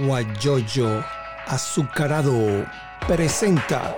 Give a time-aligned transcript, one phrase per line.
[0.00, 1.04] Guayoyo
[1.46, 2.66] Azucarado
[3.06, 3.94] presenta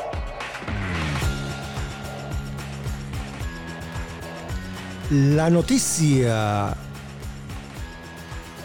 [5.11, 6.77] la noticia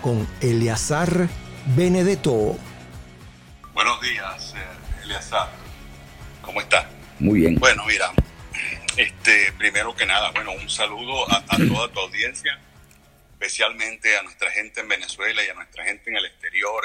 [0.01, 1.29] con Eleazar
[1.75, 2.57] Benedetto.
[3.75, 5.49] Buenos días, eh, Eleazar.
[6.41, 6.89] ¿Cómo está?
[7.19, 7.55] Muy bien.
[7.59, 8.13] Bueno, mira,
[8.95, 12.59] este, primero que nada, bueno, un saludo a, a toda tu audiencia,
[13.33, 16.81] especialmente a nuestra gente en Venezuela y a nuestra gente en el exterior,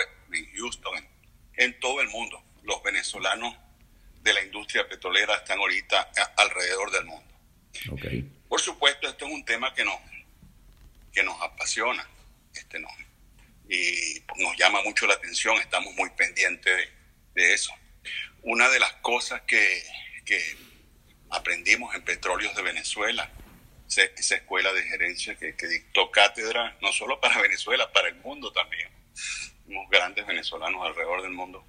[0.63, 1.09] Houston, en,
[1.57, 2.43] en todo el mundo.
[2.63, 3.57] Los venezolanos
[4.23, 7.35] de la industria petrolera están ahorita a- alrededor del mundo.
[7.91, 8.05] Ok.
[8.49, 9.97] Por supuesto, esto es un tema que nos,
[11.13, 12.07] que nos apasiona
[12.55, 12.89] este, no,
[13.69, 16.77] y nos llama mucho la atención, estamos muy pendientes
[17.35, 17.73] de, de eso.
[18.43, 19.83] Una de las cosas que,
[20.27, 20.39] que
[21.31, 23.31] aprendimos en Petróleos de Venezuela,
[23.89, 28.53] esa escuela de gerencia que, que dictó cátedra, no solo para Venezuela, para el mundo
[28.53, 28.91] también.
[29.73, 31.65] Unos grandes venezolanos alrededor del mundo.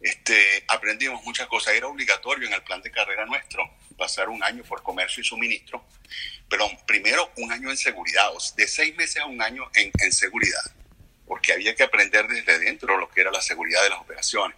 [0.00, 1.74] Este, aprendimos muchas cosas.
[1.74, 3.62] Era obligatorio en el plan de carrera nuestro
[3.96, 5.86] pasar un año por comercio y suministro,
[6.48, 9.90] pero primero un año en seguridad, o sea, de seis meses a un año en,
[9.98, 10.60] en seguridad,
[11.26, 14.56] porque había que aprender desde dentro lo que era la seguridad de las operaciones.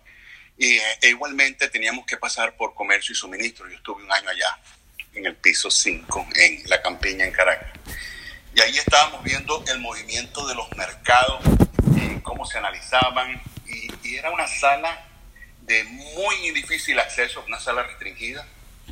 [0.57, 3.69] Y eh, e igualmente teníamos que pasar por comercio y suministro.
[3.69, 4.59] Yo estuve un año allá,
[5.15, 7.71] en el piso 5, en la campiña en Caracas.
[8.55, 11.45] Y ahí estábamos viendo el movimiento de los mercados,
[12.29, 15.07] cómo se analizaban, y, y era una sala
[15.63, 18.47] de muy difícil acceso, una sala restringida.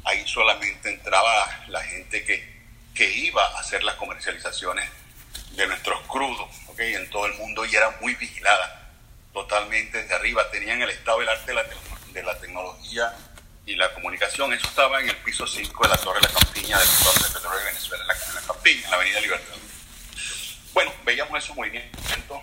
[0.05, 2.57] Ahí solamente entraba la gente que,
[2.95, 4.89] que iba a hacer las comercializaciones
[5.53, 6.81] de nuestros crudos, ¿ok?
[6.81, 8.91] En todo el mundo y era muy vigilada
[9.35, 10.51] totalmente desde arriba.
[10.51, 11.65] Tenían el estado del arte de la,
[12.13, 13.15] de la tecnología
[13.67, 14.53] y la comunicación.
[14.55, 17.35] Eso estaba en el piso 5 de la Torre de la Campiña del Torre de
[17.35, 19.55] Petróleo de Venezuela, en la, en la Campiña, en la Avenida Libertad.
[20.73, 22.41] Bueno, veíamos esos movimientos.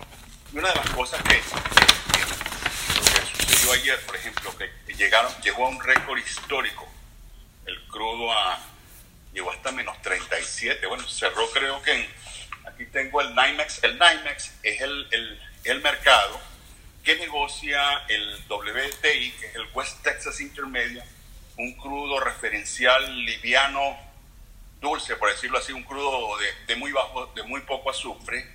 [0.54, 1.40] Y una de las cosas que, que-
[2.14, 6.88] que sucedió ayer, por ejemplo, que llegaron, llegó a un récord histórico.
[7.66, 8.60] El crudo a,
[9.32, 10.86] llegó hasta menos 37.
[10.86, 12.08] Bueno, cerró creo que en,
[12.66, 13.82] aquí tengo el NYMEX.
[13.82, 16.40] El NYMEX es el, el, el mercado
[17.02, 21.04] que negocia el WTI, que es el West Texas Intermedia,
[21.58, 23.98] un crudo referencial liviano,
[24.80, 28.48] dulce, por decirlo así, un crudo de, de muy bajo, de muy poco azufre,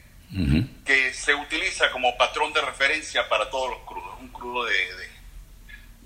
[0.85, 4.19] Que se utiliza como patrón de referencia para todos los crudos.
[4.19, 5.09] Un crudo de, de,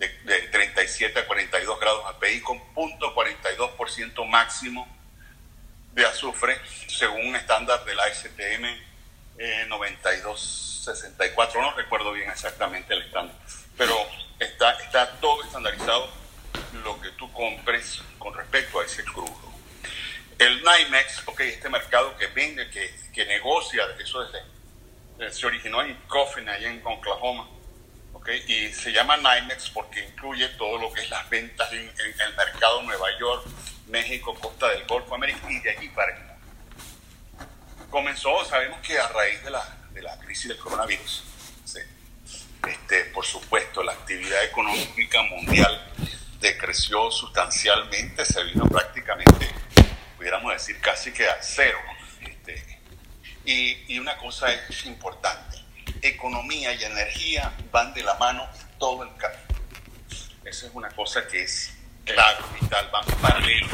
[0.07, 4.87] de- de 37 a 42 grados API con 0.42% máximo
[5.93, 6.57] de azufre,
[6.87, 8.65] según un estándar de la STM
[9.37, 11.61] eh, 9264.
[11.61, 13.35] No recuerdo bien exactamente el estándar,
[13.77, 13.95] pero
[14.39, 16.09] está, está todo estandarizado
[16.83, 19.52] lo que tú compres con respecto a ese crudo.
[20.43, 25.95] El NYMEX, ok, este mercado que vende, que, que negocia, eso desde, se originó en
[26.07, 27.47] Coffin, allá en Oklahoma,
[28.11, 32.21] ok, y se llama NYMEX porque incluye todo lo que es las ventas en, en
[32.27, 33.45] el mercado Nueva York,
[33.87, 36.33] México, Costa del Golfo, América y de allí para mundo.
[37.89, 41.23] Comenzó, sabemos que a raíz de la, de la crisis del coronavirus,
[41.63, 41.79] sí,
[42.67, 45.89] este, por supuesto, la actividad económica mundial
[46.41, 49.62] decreció sustancialmente, se vino prácticamente,
[50.23, 51.77] pudiéramos decir, casi que a cero.
[52.21, 52.79] Este,
[53.43, 55.57] y, y una cosa es importante,
[56.01, 58.47] economía y energía van de la mano
[58.79, 59.43] todo el camino.
[60.45, 61.73] Esa es una cosa que es
[62.05, 63.69] clave, vital, van paralelos.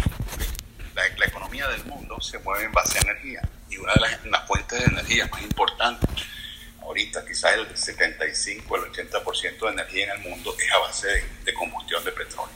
[0.96, 4.26] La, la economía del mundo se mueve en base a energía y una de las,
[4.26, 6.10] las fuentes de energía más importantes
[6.82, 11.24] ahorita quizás el 75, el 80% de energía en el mundo es a base de,
[11.46, 12.56] de combustión de petróleo.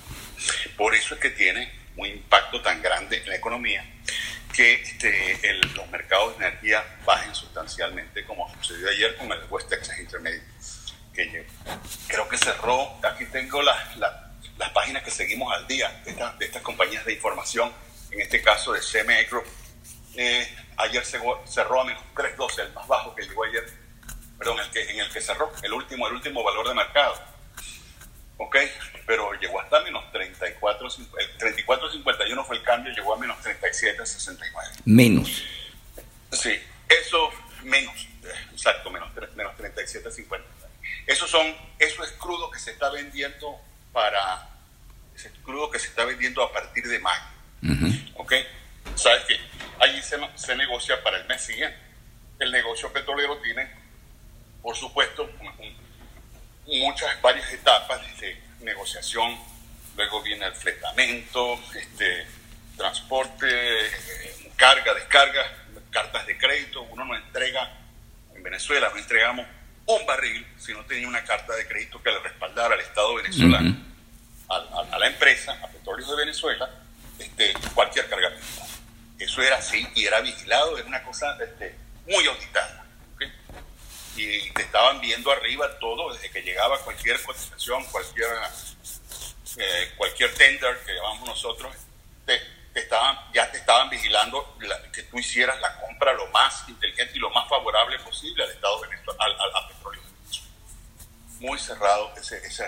[0.75, 3.85] Por eso es que tiene un impacto tan grande en la economía
[4.53, 9.69] que este, el- los mercados de energía bajen sustancialmente, como sucedió ayer con el West
[9.69, 10.45] Texas Intermediate,
[11.13, 11.45] que
[12.07, 16.33] creo que cerró, aquí tengo la- la- las páginas que seguimos al día de, esta-
[16.33, 17.71] de estas compañías de información,
[18.11, 19.45] en este caso de CME Group.
[20.15, 23.65] Eh, ayer cerró a menos 3.12, el más bajo que llegó ayer,
[24.37, 27.19] perdón, el que, en el que cerró, el último, el último valor de mercado.
[28.37, 28.57] ¿Ok?
[29.05, 34.81] Pero llegó hasta menos 34, el 34.51 fue el cambio, llegó a menos 37.69.
[34.85, 35.43] Menos.
[36.31, 36.59] Sí,
[36.89, 37.29] eso
[37.63, 40.41] menos, eh, exacto, menos, menos 37.50.
[41.05, 43.59] Eso son, eso es crudo que se está vendiendo
[43.91, 44.49] para,
[45.15, 47.23] ese crudo que se está vendiendo a partir de mayo.
[47.61, 48.21] Ujú.
[48.21, 48.33] ¿ok?
[48.95, 49.39] Sabes que
[49.79, 51.77] allí se, se negocia para el mes siguiente.
[52.39, 53.69] El negocio petrolero tiene,
[54.61, 55.82] por supuesto, un-
[56.67, 59.37] muchas, varias etapas de negociación.
[59.95, 62.25] Luego viene el fletamento, este,
[62.77, 65.43] transporte, eh, carga, descarga,
[65.91, 66.81] cartas de crédito.
[66.83, 67.71] Uno no entrega,
[68.33, 69.45] en Venezuela no entregamos
[69.85, 73.75] un barril si no tenía una carta de crédito que le respaldara al Estado venezolano,
[74.49, 76.69] a, la empresa, a Petróleos de Venezuela,
[77.19, 78.45] este, cualquier cargamento.
[79.19, 81.75] Eso era así y era vigilado, era una cosa este,
[82.07, 82.82] muy auditada.
[84.15, 88.29] Y te estaban viendo arriba todo desde que llegaba cualquier cotización, cualquier,
[89.57, 91.73] eh, cualquier tender que llamamos nosotros,
[92.25, 92.39] te,
[92.75, 94.57] estaban, ya te estaban vigilando
[94.93, 98.81] que tú hicieras la compra lo más inteligente y lo más favorable posible al Estado
[98.81, 100.01] Venezuela, al, al, petróleo
[101.39, 102.65] Muy cerrado ese, ese,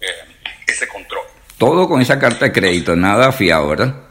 [0.00, 1.26] eh, ese control.
[1.56, 4.07] Todo con esa carta de crédito, nada fiado, ¿verdad?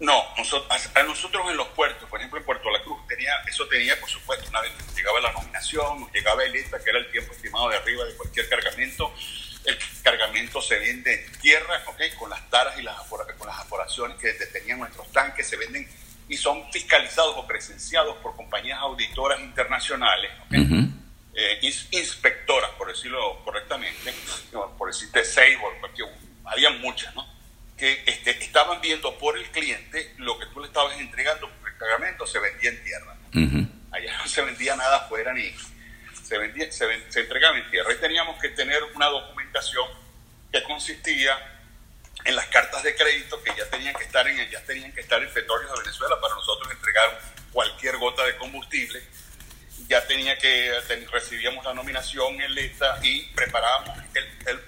[0.00, 3.68] No, nosotros, a nosotros en los puertos, por ejemplo en Puerto La Cruz, tenía, eso
[3.68, 7.34] tenía por supuesto, una vez llegaba la nominación, llegaba el ETA, que era el tiempo
[7.34, 9.12] estimado de arriba de cualquier cargamento,
[9.66, 12.12] el cargamento se vende en tierra, ¿okay?
[12.12, 15.86] con las taras y las, con las aforaciones que tenían nuestros tanques, se venden
[16.30, 20.30] y son fiscalizados o presenciados por compañías auditoras internacionales,
[21.34, 21.60] eh,
[21.90, 24.14] inspectoras, por decirlo correctamente,
[24.78, 25.58] por decirte Sable,
[26.46, 27.39] había muchas, ¿no?
[27.80, 31.78] Que este, estaban viendo por el cliente lo que tú le estabas entregando por el
[31.78, 33.16] cargamento se vendía en tierra.
[33.90, 35.50] Allá no se vendía nada afuera ni,
[36.22, 37.90] se, vendía, se, entregaba en tierra.
[37.94, 39.88] Y teníamos que tener una documentación
[40.52, 41.34] que consistía
[42.26, 45.22] en las cartas de crédito que ya tenían que estar en ya tenían que estar
[45.22, 47.18] en petróleos de Venezuela para nosotros entregar
[47.50, 49.02] cualquier gota de combustible
[49.88, 50.70] ya tenía que
[51.10, 54.60] recibíamos la nominación en lista y preparábamos el, el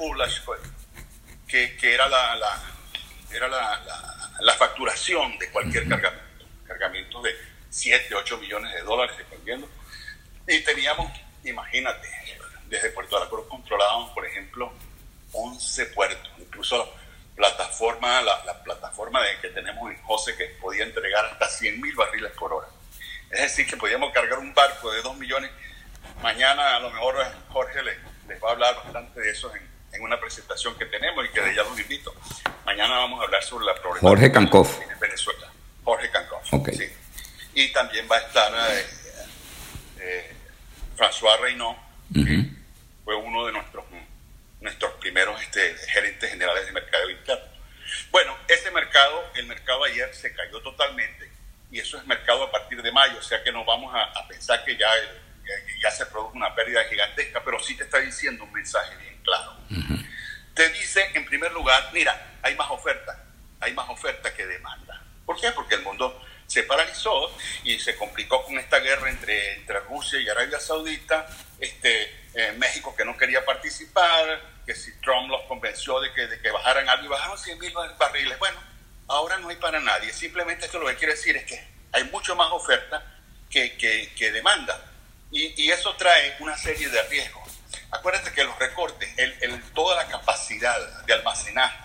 [1.47, 2.72] que, que era la, la
[3.35, 6.23] era la, la, facturación de cualquier cargamento
[6.67, 7.35] cargamento de
[7.71, 9.69] 7, 8 millones de dólares dependiendo
[10.47, 11.11] y teníamos
[11.45, 12.09] imagínate,
[12.67, 14.73] desde Puerto de la Cruz controlábamos, por ejemplo,
[15.33, 16.77] 11 puertos, incluso
[17.37, 21.95] la plataforma, la, plataforma de, que tenemos en José que podía entregar hasta 100 mil
[21.95, 22.69] barriles por hora.
[23.31, 25.51] Es decir, que podíamos cargar un barco de 2 millones.
[26.23, 27.17] Mañana a lo mejor
[27.49, 27.99] Jorge les,
[28.43, 31.63] va a hablar bastante de eso en, una presentación que tenemos y que de ella
[31.65, 32.15] los invito.
[32.65, 34.81] Mañana vamos a hablar sobre la problemática Jorge Cancoff.
[34.91, 35.53] en Venezuela.
[35.85, 36.49] Jorge Cancoff.
[36.73, 36.93] Sí.
[37.55, 38.87] Y también va a estar eh,
[40.01, 40.33] eh,
[40.97, 41.77] François Reynaud,
[42.15, 42.49] que
[43.05, 43.85] fue uno de nuestros,
[44.61, 47.45] nuestros primeros este, gerentes generales de mercado interno.
[48.11, 51.31] Bueno, ese mercado, el mercado ayer se cayó totalmente
[51.73, 54.63] y eso es mercado a partir de mayo, o sea que no vamos a, pensar
[54.65, 54.89] que ya,
[55.81, 59.57] ya, se produjo una pérdida gigantesca, pero sí te está diciendo un mensaje bien claro.
[60.55, 63.25] Te dice, en primer lugar, mira, hay más oferta,
[63.61, 65.03] hay más oferta que demanda.
[65.25, 65.51] ¿Por qué?
[65.53, 67.35] Porque el mundo se paralizó
[67.65, 71.27] y se complicó con esta guerra entre, entre Rusia y Arabia Saudita,
[71.59, 76.41] este, eh, México que no quería participar, que si Trump los convenció de que, de
[76.41, 78.39] que bajaran algo y bajaron 100 mil barriles.
[78.39, 78.61] Bueno,
[79.09, 80.13] ahora no hay para nadie.
[80.13, 83.05] Simplemente esto lo que quiere decir es que hay mucho más oferta
[83.51, 84.92] que, que, demanda.
[85.33, 87.49] Y, y, eso trae una serie de riesgos.
[87.91, 91.79] Acuérdate que los recortes, el, el, toda la capacidad de almacenaje,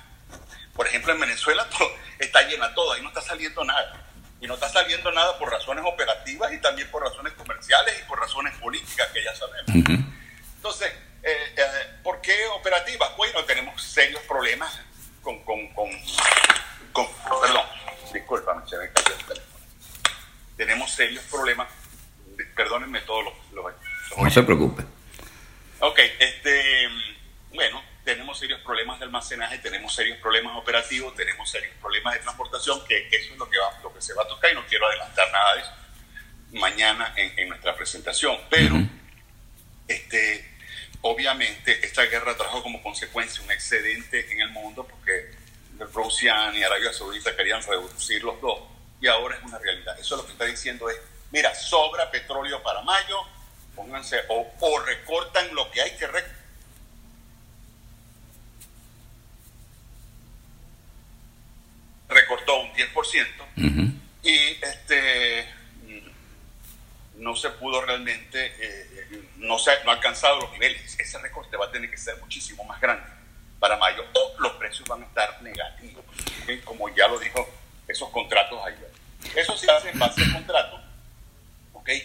[0.75, 1.67] por ejemplo en Venezuela
[2.19, 4.07] está llena todo, ahí no está saliendo nada
[4.39, 8.19] y no está saliendo nada por razones operativas y también por razones comerciales y por
[8.19, 9.87] razones políticas que ya sabemos.
[10.55, 10.91] Entonces,
[11.23, 11.65] eh, eh,
[12.03, 13.15] ¿por qué operativas?
[13.17, 14.79] Bueno, tenemos serios problemas
[15.23, 15.89] con, con, con,
[17.41, 17.65] perdón,
[18.13, 19.57] discúlpame, se me cayó el teléfono.
[20.55, 21.67] Tenemos serios problemas,
[22.57, 23.33] perdónenme todos los...
[23.53, 23.73] los,
[24.17, 24.83] no se preocupe.
[25.79, 26.89] Ok, este,
[27.53, 32.83] bueno, tenemos serios problemas de almacenaje, tenemos serios problemas operativos, tenemos serios problemas de transportación,
[32.85, 34.87] que eso es lo que, va, lo que se va a tocar y no quiero
[34.87, 35.71] adelantar nada de eso
[36.53, 38.37] mañana en, nuestra presentación.
[38.49, 38.75] Pero,
[39.87, 40.57] este,
[41.01, 45.31] obviamente, esta guerra trajo como consecuencia un excedente en el mundo porque
[45.93, 48.61] Rusia y Arabia Saudita querían reducir los dos
[48.99, 49.99] y ahora es una realidad.
[49.99, 50.97] Eso lo que está diciendo es,
[51.31, 53.21] mira, sobra petróleo para mayo,
[53.75, 56.37] pónganse, o, o recortan lo que hay que recortar
[62.09, 63.93] recortó un 10%
[64.23, 65.53] y este
[67.17, 70.97] no se pudo realmente, eh, no, se, no ha alcanzado los niveles.
[70.99, 73.05] Ese recorte va a tener que ser muchísimo más grande
[73.59, 76.05] para mayo o los precios van a estar negativos,
[76.63, 77.47] como ya lo dijo
[77.87, 78.91] esos contratos ayer.
[79.35, 80.21] Eso se hace en base.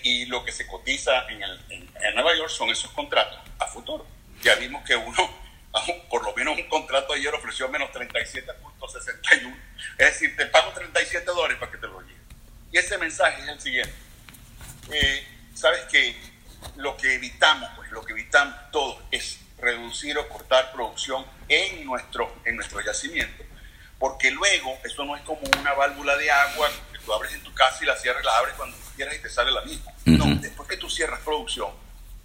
[0.03, 4.07] Y lo que se cotiza en, el, en Nueva York son esos contratos a futuro.
[4.43, 5.43] Ya vimos que uno
[6.11, 9.57] por lo menos un contrato ayer ofreció menos 37.61.
[9.99, 12.21] Es decir, te pago 37 dólares para que te lo lleve.
[12.73, 13.95] Y ese mensaje es el siguiente.
[14.91, 16.17] Eh, Sabes que
[16.77, 22.35] lo que evitamos, pues lo que evitamos todos es reducir o cortar producción en nuestro,
[22.45, 23.45] en nuestro yacimiento,
[23.99, 27.55] porque luego eso no es como una válvula de agua que tú abres en tu
[27.55, 29.93] casa y la cierras, la abres cuando quieras y te sale la misma.
[30.05, 31.71] No, después que tú cierras producción,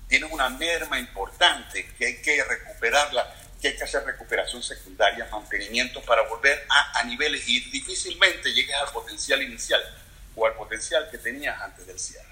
[0.07, 6.01] tienes una merma importante que hay que recuperarla, que hay que hacer recuperación secundaria, mantenimiento
[6.01, 9.81] para volver a, a niveles y difícilmente llegues al potencial inicial
[10.37, 12.27] o al potencial que tenías antes del cierre.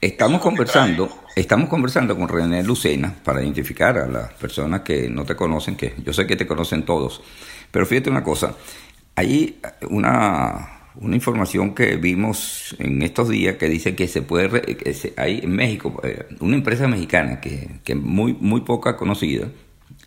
[0.00, 5.36] Estamos conversando, estamos conversando con René Lucena para identificar a las personas que no te
[5.36, 7.22] conocen, que yo sé que te conocen todos,
[7.70, 8.56] pero fíjate una cosa,
[9.14, 14.94] hay una, una información que vimos en estos días que dice que se puede, que
[14.94, 19.48] se, hay en México, eh, una empresa mexicana que, que muy, muy poca conocida,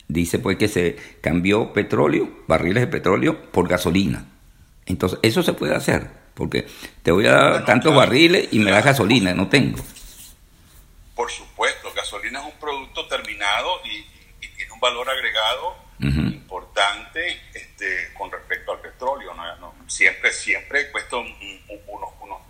[0.07, 4.25] dice pues que se cambió petróleo, barriles de petróleo por gasolina.
[4.85, 6.65] Entonces, eso se puede hacer, porque
[7.03, 9.79] te voy a dar Bueno, tantos claro, barriles y me das gasolina, no tengo.
[11.13, 17.41] Por supuesto, gasolina es un producto terminado y, y tiene un valor agregado importante
[17.77, 19.33] este, con respecto al petróleo.
[19.33, 19.55] ¿no?
[19.57, 22.41] No, siempre, siempre cuesta un- un- unos, unos,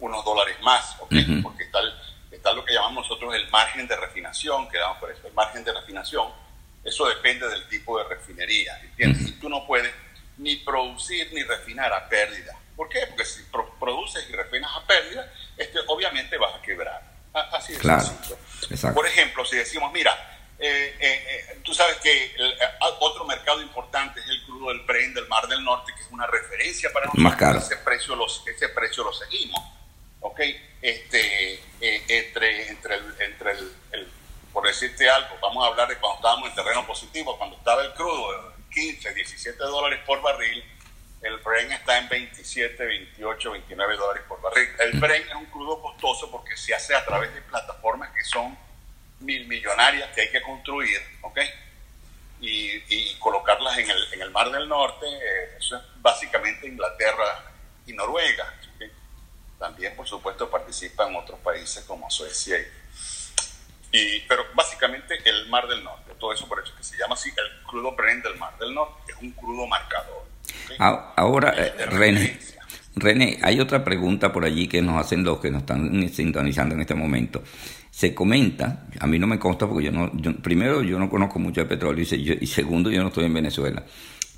[0.00, 1.12] unos dólares más, ¿ok?
[1.12, 1.42] Ujú.
[1.42, 1.94] porque está, el-
[2.32, 5.64] está lo que llamamos nosotros el margen de refinación, que damos por eso, el margen
[5.64, 6.28] de refinación.
[6.84, 9.22] Eso depende del tipo de refinería, ¿entiendes?
[9.22, 9.30] Ujú.
[9.30, 9.92] Y tú no puedes
[10.38, 12.54] ni producir ni refinar a pérdida.
[12.76, 13.00] ¿Por qué?
[13.08, 17.02] Porque si pro- produces y refinas a pérdida, este, obviamente vas a quebrar.
[17.52, 18.38] Así de Claro, sencillo.
[18.70, 18.94] exacto.
[18.94, 22.58] Por ejemplo, si decimos, mira, eh, eh, eh, tú sabes que el- eh,
[23.00, 26.26] otro mercado importante es el crudo del Brent del Mar del Norte, que es una
[26.26, 27.22] referencia para nosotros.
[27.24, 27.58] Más caro.
[27.58, 29.60] Ese precio, los, ese precio lo seguimos.
[30.20, 30.40] ¿Ok?
[30.82, 34.08] Este, eh, entre, entre, el, entre el, el-
[34.52, 37.92] por decirte algo, vamos a hablar de cuando estábamos en terreno positivo, cuando estaba el
[37.94, 40.64] crudo, eh, 15, 17 dólares por barril,
[41.22, 44.68] el Brent está en 27, 28, 29 dólares por barril.
[44.80, 48.56] El Brent es un crudo costoso porque se hace a través de plataformas que son
[49.20, 51.38] mil millonarias que hay que construir, ¿ok?
[52.40, 57.44] Y, y colocarlas en el, en el Mar del Norte, eh, eso es básicamente Inglaterra
[57.86, 58.54] y Noruega.
[59.58, 62.56] También, por supuesto, participan otros países como Suecia
[63.90, 67.14] y, y- pero básicamente el Mar del Norte, todo eso por eso que se llama
[67.14, 70.24] así el crudo Brent del Mar del Norte, es un crudo marcador.
[71.16, 72.38] Ahora, eh, René.
[73.00, 76.80] René, hay otra pregunta por allí que nos hacen los que nos están sintonizando en
[76.82, 77.42] este momento.
[77.90, 81.38] Se comenta, a mí no me consta porque yo no, yo- primero yo no conozco
[81.38, 83.84] mucho de petróleo y, y segundo yo no estoy en Venezuela.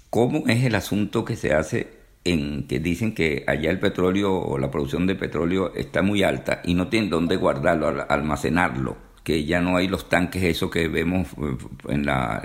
[0.09, 4.59] ¿Cómo es el asunto que se hace en que dicen que allá el petróleo o
[4.59, 9.10] la producción de petróleo está muy alta y no tienen dónde guardarlo, al- almacenarlo?
[9.25, 11.57] Que ya no hay los tanques, eso que vemos eh,
[11.89, 12.43] en la,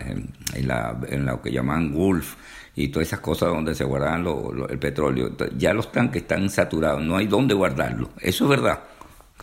[0.54, 2.36] en, la, en lo que llaman Gulf
[2.76, 5.32] y todas esas cosas donde se lo- lo- el petróleo.
[5.58, 8.10] Ya los tanques están saturados, no hay dónde guardarlo.
[8.20, 8.84] Eso es verdad.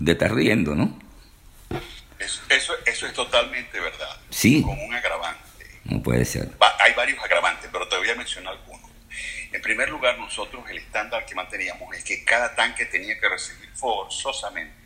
[0.05, 0.99] Te estás riendo, ¿no?
[2.19, 4.17] Eso, eso, eso es totalmente verdad.
[4.31, 4.63] Sí.
[4.63, 5.41] Con un agravante.
[5.85, 6.51] No puede ser.
[6.63, 8.91] Va- hay varios agravantes, pero te voy a mencionar algunos.
[9.53, 13.69] En primer lugar, nosotros el estándar que manteníamos es que cada tanque tenía que recibir
[13.75, 14.82] forzosamente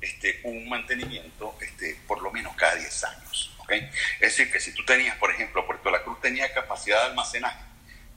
[0.00, 3.54] este, un mantenimiento este, por lo menos cada 10 años.
[3.58, 3.72] ¿ok?
[3.72, 3.90] Es
[4.36, 7.58] decir, que si tú tenías, por ejemplo, Puerto La Cruz tenía capacidad de almacenaje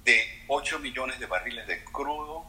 [0.04, 2.46] de 8 millones de barriles de crudo,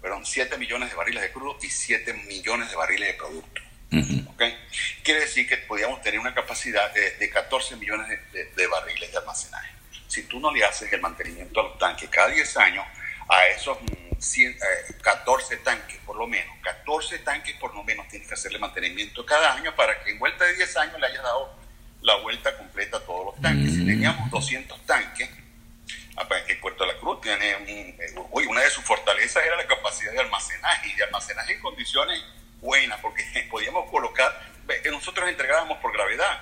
[0.00, 3.60] perdón, 7 millones de barriles de crudo y 7 millones de barriles de producto.
[3.92, 4.30] Ujú.
[4.30, 4.42] ¿ok?
[5.02, 9.10] Quiere decir que podíamos tener una capacidad de, de 14 millones de, de- de barriles
[9.12, 9.70] de almacenaje.
[10.08, 12.84] Si tú no le haces el mantenimiento a los tanques cada 10 años,
[13.28, 13.78] a esos
[14.20, 14.56] 100, eh,
[15.02, 19.54] 14 tanques por lo menos, 14 tanques por lo menos tienes que hacerle mantenimiento cada
[19.54, 21.54] año para que en vuelta de 10 años le hayas dado
[22.02, 23.72] la vuelta completa a todos los tanques.
[23.72, 23.86] Si Mm.
[23.86, 25.28] teníamos 200 tanques,
[26.18, 29.54] Ah, pues, en Puerto La Cruz tiene un, eh, uy, una de sus fortalezas era
[29.54, 32.18] la capacidad de almacenaje y de almacenaje en condiciones
[32.62, 34.32] buenas porque podíamos colocar
[34.90, 36.40] nosotros entregábamos por gravedad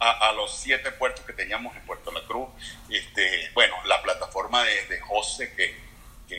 [0.00, 2.48] a, a los siete puertos que teníamos en Puerto La Cruz
[2.90, 5.72] este bueno la plataforma de, de José que,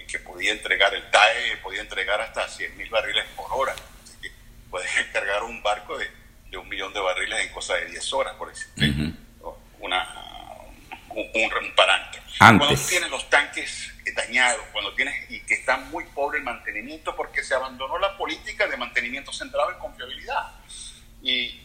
[0.02, 3.74] que, que podía entregar el TAE podía entregar hasta 100 mil barriles por hora
[4.04, 4.32] así que
[4.70, 6.10] puedes cargar un barco de,
[6.50, 9.58] de un millón de barriles en cosa de 10 horas por decirte Ujú.
[9.80, 10.20] una
[11.10, 12.22] un, un, un parámetro.
[12.40, 12.68] Antes.
[12.68, 17.44] Cuando tienes los tanques dañados, cuando tienes y que está muy pobre el mantenimiento porque
[17.44, 20.54] se abandonó la política de mantenimiento centrado en confiabilidad.
[21.22, 21.62] Y,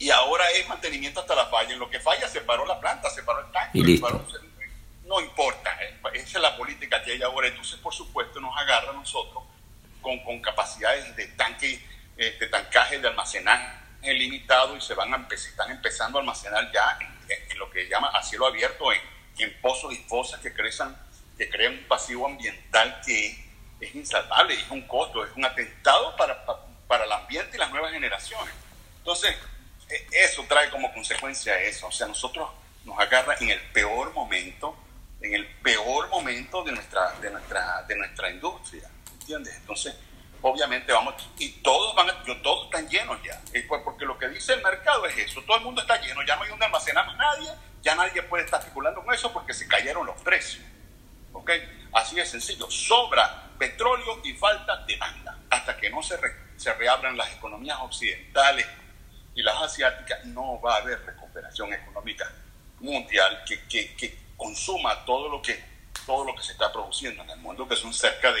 [0.00, 1.72] y ahora es mantenimiento hasta la falla.
[1.74, 3.78] En lo que falla se paró la planta, se paró el tanque.
[3.78, 4.06] Y se listo.
[4.08, 4.47] paró- se-
[5.08, 7.48] no importa, eh, esa es la política que hay ahora.
[7.48, 9.42] Entonces, por supuesto, nos agarra a nosotros
[10.00, 11.82] con, con capacidades de tanque,
[12.16, 16.70] eh, de tancaje, de almacenaje limitado y se van a empezar, están empezando a almacenar
[16.72, 16.98] ya
[17.28, 19.00] en, lo que llama a cielo abierto, en,
[19.60, 20.96] pozos y fosas que, crezan,
[21.36, 23.44] que crean un pasivo ambiental que
[23.80, 27.70] es insalvable, es un costo, es un atentado para, pa- para el ambiente y las
[27.70, 28.52] nuevas generaciones.
[28.98, 29.36] Entonces,
[29.90, 31.86] eh, eso trae como consecuencia eso.
[31.86, 32.48] O sea, nosotros
[32.84, 34.76] nos agarra en el peor momento,
[35.20, 38.88] en el peor momento de nuestra, de nuestra, de nuestra industria.
[39.20, 39.56] ¿Entiendes?
[39.56, 39.94] Entonces,
[40.42, 42.08] obviamente vamos, y todos van,
[42.42, 43.40] todos están llenos ya,
[43.84, 46.42] porque lo que dice el mercado es eso, todo el mundo está lleno, ya no
[46.44, 47.50] hay almacenar más nadie,
[47.82, 50.64] ya nadie puede estar especulando con eso porque se cayeron los precios,
[51.32, 51.50] ¿ok?
[51.92, 56.16] Así de sencillo, sobra petróleo y falta demanda, hasta que no se,
[56.56, 58.66] se reabran las economías occidentales
[59.34, 62.30] y las asiáticas, no va a haber recuperación económica
[62.80, 65.62] mundial que, que, que consuma todo lo que,
[66.06, 68.40] todo lo que se está produciendo en el mundo, que son cerca de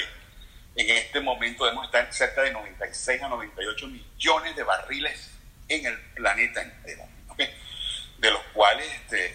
[0.78, 5.30] en este momento debemos estar cerca de 96 a 98 millones de barriles
[5.68, 7.02] en el planeta entero,
[8.18, 9.34] de los cuales este,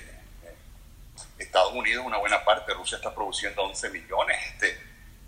[1.38, 4.82] Estados Unidos una buena parte, Rusia está produciendo 11 millones este,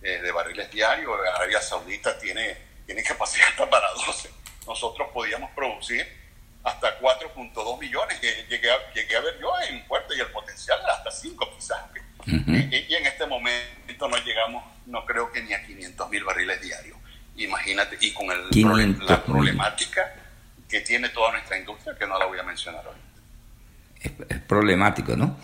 [0.03, 4.31] eh, de barriles diarios, Arabia Saudita tiene, tiene capacidad hasta para 12.
[4.67, 6.07] Nosotros podíamos producir
[6.65, 10.79] hasta 4.2 millones, que llegué a, llegué a ver yo en fuerte y el potencial
[10.89, 11.79] hasta 5 quizás.
[12.25, 16.97] y, en este momento no llegamos, no creo que ni a 500 mil barriles diarios.
[17.37, 20.15] Imagínate, y con el la problemática
[20.67, 22.95] que tiene toda nuestra industria, que no la voy a mencionar hoy.
[23.99, 25.37] Es, problemático, ¿no?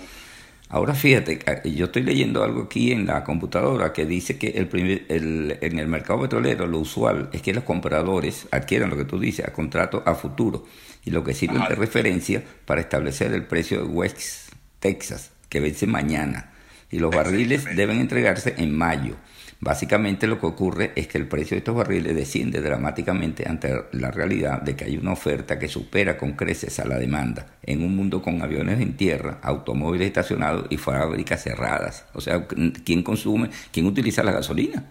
[0.73, 5.57] Ahora fíjate, yo estoy leyendo algo aquí en la computadora que dice que el, el,
[5.59, 9.45] en el mercado petrolero lo usual es que los compradores adquieran lo que tú dices
[9.45, 10.65] a contrato a futuro.
[11.03, 15.87] Y lo que sirve de referencia para establecer el precio de West Texas que vence
[15.87, 16.53] mañana.
[16.89, 19.17] Y los barriles deben entregarse en mayo.
[19.63, 24.09] Básicamente lo que ocurre es que el precio de estos barriles desciende dramáticamente ante la
[24.09, 27.95] realidad de que hay una oferta que supera con creces a la demanda en un
[27.95, 32.07] mundo con aviones en tierra, automóviles estacionados y fábricas cerradas.
[32.13, 32.47] O sea,
[32.83, 34.83] ¿quién consume, quién utiliza la gasolina?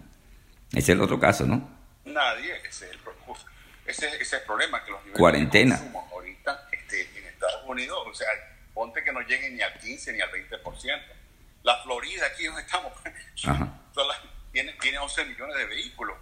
[0.69, 1.69] Ese es el otro caso, ¿no?
[2.05, 2.99] Nadie, ese es el,
[3.85, 4.81] ese, es el problema.
[4.85, 5.75] Que los niveles Cuarentena.
[5.75, 8.27] De consumo ahorita este, en Estados Unidos, o sea,
[8.73, 11.01] ponte que no lleguen ni al 15 ni al 20%.
[11.63, 12.93] La Florida, aquí donde estamos,
[14.51, 16.17] tiene, tiene 11 millones de vehículos,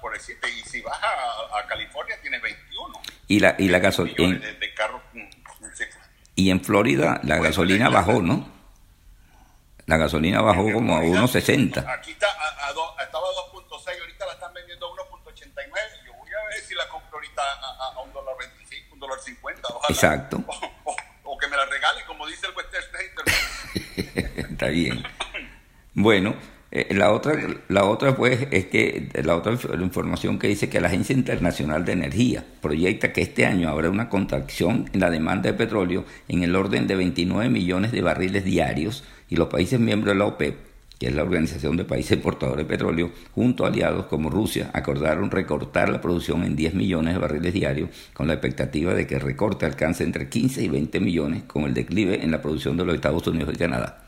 [0.00, 3.00] por decirte, y si vas a, California tienes 21.
[3.28, 4.38] Y la, y la gasolina.
[4.38, 5.28] De, carros, mm,
[6.34, 8.48] y en Florida la gasolina bajó, ¿no?
[9.86, 11.84] La gasolina bajó como a 1.60.
[11.98, 15.54] Aquí está, a, a, estaba a 2.6, ahorita la están vendiendo a 1.89.
[16.06, 19.18] Yo voy a ver si la compro ahorita a, a, un dólar 25, un dólar
[19.18, 19.68] 50.
[19.88, 20.44] Exacto.
[21.24, 24.40] O, que me la regale, como dice el Western State.
[24.52, 25.02] está bien.
[25.94, 26.36] Bueno,
[26.70, 27.34] eh, la otra,
[27.68, 31.92] la otra pues es que la otra información que dice que la Agencia Internacional de
[31.92, 36.54] Energía proyecta que este año habrá una contracción en la demanda de petróleo en el
[36.54, 40.56] orden de 29 millones de barriles diarios y los países miembros de la OPEP,
[40.98, 45.30] que es la Organización de Países Exportadores de Petróleo, junto a aliados como Rusia, acordaron
[45.30, 49.22] recortar la producción en 10 millones de barriles diarios con la expectativa de que el
[49.22, 52.94] recorte alcance entre 15 y 20 millones con el declive en la producción de los
[52.94, 54.07] Estados Unidos y Canadá.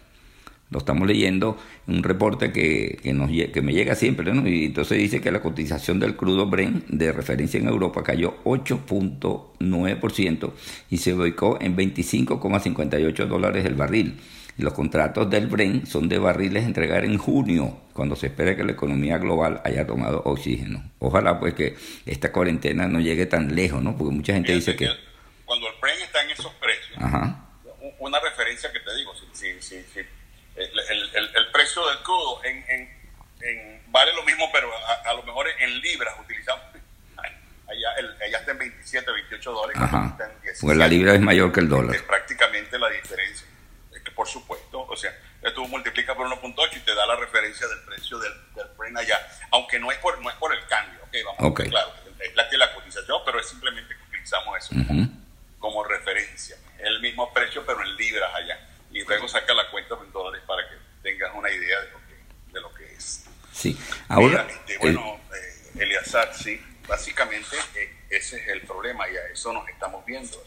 [0.70, 4.48] Lo estamos leyendo en un reporte que, que, nos, que me llega siempre, ¿no?
[4.48, 10.52] Y entonces dice que la cotización del crudo Brent de referencia en Europa cayó 8.9%
[10.88, 14.20] y se ubicó en 25,58 dólares el barril.
[14.59, 18.70] Los contratos del Brent son de barriles entregar en junio, cuando se espera que la
[18.72, 20.85] economía global haya tomado oxígeno.
[21.00, 21.74] Ojalá pues que
[22.06, 23.96] esta cuarentena no llegue tan lejos, ¿no?
[23.96, 24.88] Porque mucha gente dice que...
[25.44, 26.96] Cuando el Brent está en esos precios,
[27.98, 30.00] una referencia que te digo, si, si, si
[30.56, 34.70] el, el, precio del crudo en, en, vale lo mismo, pero
[35.04, 36.64] a, lo mejor en libras utilizamos.
[37.68, 37.88] Allá,
[38.26, 39.82] allá está en 27, 28 dólares.
[40.60, 41.94] Pues la libra es mayor que el dólar.
[41.94, 43.46] Es prácticamente la diferencia.
[43.94, 45.16] Es que por supuesto, o sea,
[45.54, 49.18] tú multiplicas por 1.8 y te da la referencia del precio del, del allá.
[49.52, 52.56] Aunque no es por, no es por el cambio, okay, vamos, claro, es la que
[52.56, 55.08] la cotización, pero es simplemente que utilizamos eso como,
[55.60, 56.56] como referencia.
[56.76, 58.58] Es el mismo precio, pero en libras allá
[58.92, 62.52] y luego saca la cuenta en dólares para que tengas una idea de lo que,
[62.52, 63.24] de lo que es.
[63.60, 64.46] Sí, ahora.
[64.48, 69.68] Este, bueno, eh, Eliazar, sí, básicamente eh, ese es el problema y a eso nos
[69.68, 70.42] estamos viendo.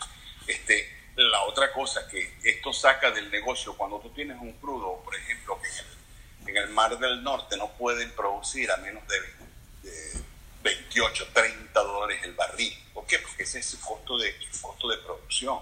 [0.47, 5.15] Este, la otra cosa que esto saca del negocio, cuando tú tienes un crudo, por
[5.15, 9.19] ejemplo, que en el, Mar del Norte no pueden producir a menos de,
[10.63, 12.73] 28, 30 dólares el barril.
[12.95, 13.19] ¿Por qué?
[13.19, 15.59] Porque ese es el costo de, el costo de producción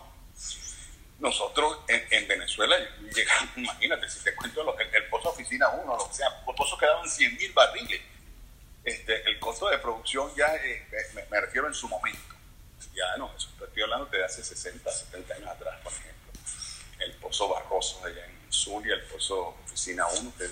[1.21, 2.75] nosotros en, Venezuela
[3.15, 4.90] llegamos, imagínate, si te cuento el,
[5.21, 8.01] pozo oficina 1, o sea, los pozos quedaban 100 mil barriles.
[8.84, 10.88] Este, el costo de producción ya, eh,
[11.29, 12.36] me, refiero en su momento,
[12.95, 16.31] ya no, eso estoy hablando de hace 60, 70 años atrás, por ejemplo.
[16.99, 20.49] El pozo Barroso allá en Zulia, el pozo oficina 1, que,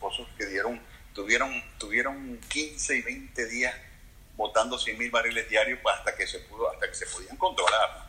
[0.00, 0.80] pozos que dieron,
[1.14, 3.74] tuvieron, tuvieron 15 y 20 días
[4.36, 8.08] botando 100 mil barriles diarios hasta que se pudo, hasta que se podían controlar.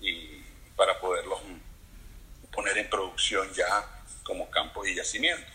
[0.00, 0.42] Y
[0.76, 1.40] para poderlos
[2.50, 5.52] poner en producción ya como campos y yacimientos.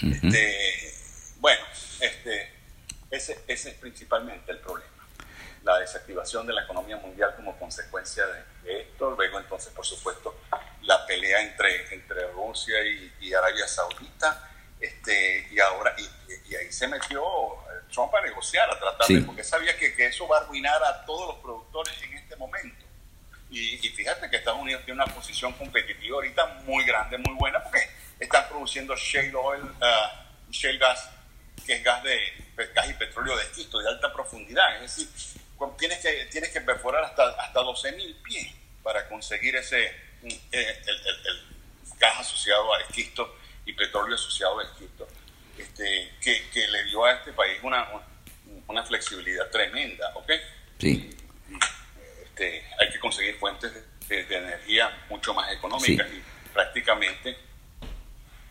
[0.00, 0.94] este,
[1.38, 1.64] bueno,
[2.00, 2.52] este,
[3.10, 4.90] ese ese, es principalmente el problema.
[5.64, 9.10] La desactivación de la economía mundial como consecuencia de, esto.
[9.10, 10.40] Luego, entonces, por supuesto,
[10.82, 12.76] la pelea entre, entre Rusia
[13.20, 14.50] y, Arabia Saudita.
[14.80, 17.22] Este, y ahora, y, ahí se metió
[17.92, 21.04] Trump a negociar, a tratar de, porque sabía que, que eso va a arruinar a
[21.04, 22.88] todos los productores en este momento.
[23.50, 27.80] Y, fíjate que Estados Unidos tiene una posición competitiva ahorita muy grande, muy buena, porque
[28.18, 31.10] están produciendo shale oil, uh, shale gas,
[31.64, 32.18] que es gas de
[32.74, 34.82] gas y petróleo de esquisto de alta profundidad.
[34.82, 35.08] Es decir,
[35.78, 41.48] tienes que, tienes que perforar hasta, hasta 12.000 pies para conseguir ese mm, eh, el,
[41.98, 45.08] gas asociado a esquisto y petróleo asociado a esquisto,
[45.58, 47.88] este, que, que le dio a este país una,
[48.68, 50.30] una flexibilidad tremenda, ¿ok?
[50.78, 51.10] Sí.
[52.24, 53.72] Este, hay que conseguir fuentes
[54.08, 57.36] de, energía mucho más económicas y prácticamente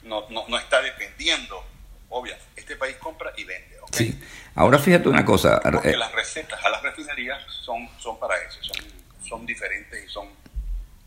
[0.08, 1.64] no, no, está dependiendo,
[2.10, 3.78] obvio, este país compra y vende.
[3.92, 4.20] Sí.
[4.56, 5.62] Ahora fíjate una cosa.
[5.62, 8.86] Porque eh, las recetas a las refinerías son, son para eso, son,
[9.28, 10.28] son diferentes y son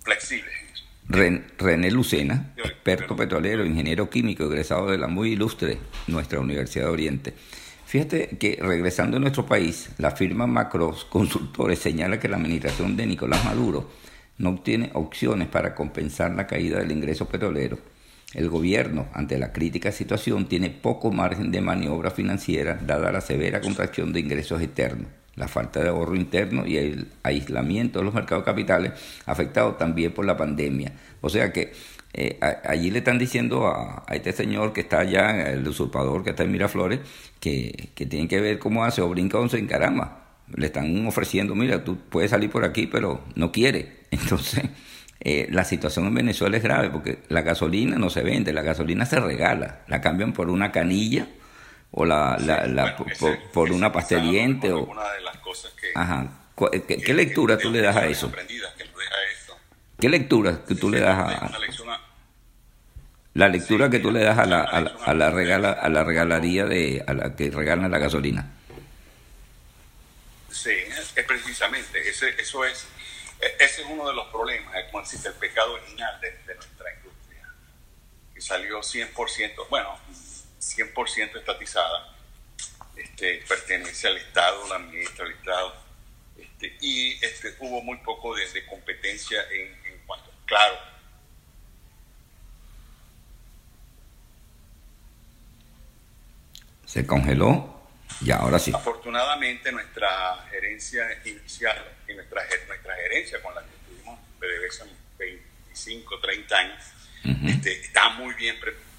[0.02, 0.54] flexibles.
[1.08, 7.34] René Lucena, experto petrolero, ingeniero químico, egresado de la muy ilustre nuestra Universidad de Oriente
[7.90, 13.04] Fíjate que regresando a nuestro país, la firma Macros Consultores señala que la administración de
[13.04, 13.90] Nicolás Maduro
[14.38, 17.80] no obtiene opciones para compensar la caída del ingreso petrolero.
[18.34, 23.60] El gobierno, ante la crítica situación, tiene poco margen de maniobra financiera dada la severa
[23.60, 28.44] contracción de ingresos externos, la falta de ahorro interno y el aislamiento de los mercados
[28.44, 28.92] capitales
[29.26, 30.92] afectado también por la pandemia.
[31.20, 31.72] O sea que
[32.12, 36.44] eh, allí le están diciendo a, este señor que está allá, el usurpador que está
[36.44, 37.00] en Miraflores,
[37.40, 40.18] que, que tiene que ver cómo hace o brinca o se encarama.
[40.54, 43.98] Le están ofreciendo, mira, tú puedes salir por aquí, pero no quiere.
[44.10, 44.64] Entonces,
[45.20, 49.06] eh, la situación en Venezuela es grave porque la gasolina no se vende, la gasolina
[49.06, 51.26] se regala, la cambian por una canilla
[51.90, 52.96] o la, la,
[53.52, 54.84] por, una pasteliente o...
[54.84, 56.28] Una de las cosas que, Ajá.
[56.86, 58.30] ¿Qué, lectura tú le das a eso?
[59.98, 61.50] ¿Qué lectura que tú le das a,
[63.34, 67.04] la lectura que tú le das a la, a, la, regala, a la regalaría de
[67.06, 68.50] a la que regalan la gasolina.
[70.50, 72.88] Sí, es, precisamente, ese, eso es,
[73.40, 77.54] ese es uno de los problemas, el pecado original de, nuestra industria,
[78.34, 79.98] que salió 100%, bueno,
[80.60, 82.16] 100% estatizada,
[82.96, 85.74] este, pertenece al Estado, la administra el Estado,
[86.36, 90.76] este, y este, hubo muy poco de, competencia en, en cuanto, claro,
[96.84, 97.79] se congeló
[98.20, 98.72] y ahora sí.
[98.74, 104.86] Afortunadamente nuestra gerencia inicial y nuestra, nuestra gerencia con la que estuvimos PDVSA
[105.18, 106.84] 25, 30 años,
[107.46, 108.90] este, está muy bien preparada.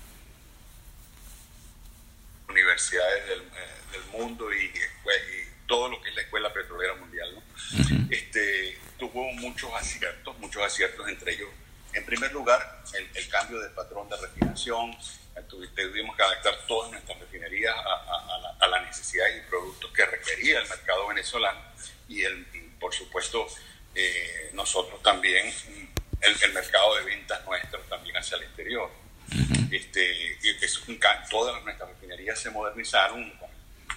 [2.49, 4.71] Universidades del, eh, del mundo y,
[5.67, 7.33] todo lo que es la Escuela Petrolera Mundial.
[7.33, 8.07] ¿no?
[8.09, 11.49] este, tuvo muchos aciertos, muchos aciertos entre ellos.
[11.93, 14.95] En primer lugar, el, el cambio de patrón de refinación,
[15.47, 21.07] tuvimos que adaptar todas nuestras refinerías a, las necesidades y productos que requería el mercado
[21.07, 21.59] venezolano.
[22.07, 22.45] Y, el,
[22.79, 23.47] por supuesto
[23.95, 25.53] eh, nosotros también
[26.21, 28.89] el, mercado de ventas nuestros también hacia el exterior.
[29.71, 30.81] este, es
[31.29, 33.33] todas nuestras refinerías se modernizaron,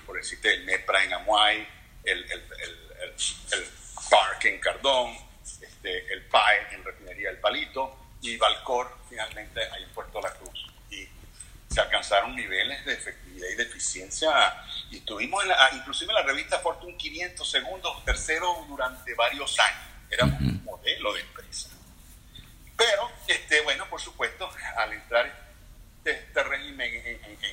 [0.07, 1.69] por decirte, el MEPRA en Amuay,
[2.05, 3.15] el, el, el,
[3.53, 3.67] el
[4.11, 5.17] Park en Cardón,
[5.85, 10.71] este, el PAE en Refinería del Palito y Valcor finalmente ahí en Puerto La Cruz
[11.69, 14.31] se alcanzaron niveles de efectividad y de eficiencia.
[14.93, 19.83] Y estuvimos, en la, inclusive en la revista Fortune 500 segundos, tercero durante varios años.
[20.09, 21.71] Era un modelo de empresa.
[22.77, 25.27] Pero, este, bueno, por supuesto, al entrar
[25.97, 27.45] este, este régimen en,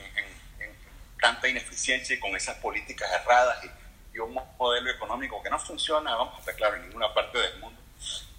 [1.19, 3.65] tanta ineficiencia y con esas políticas erradas
[4.13, 7.57] y, un modelo económico que no funciona, vamos a estar claro, en ninguna parte del
[7.57, 7.80] mundo,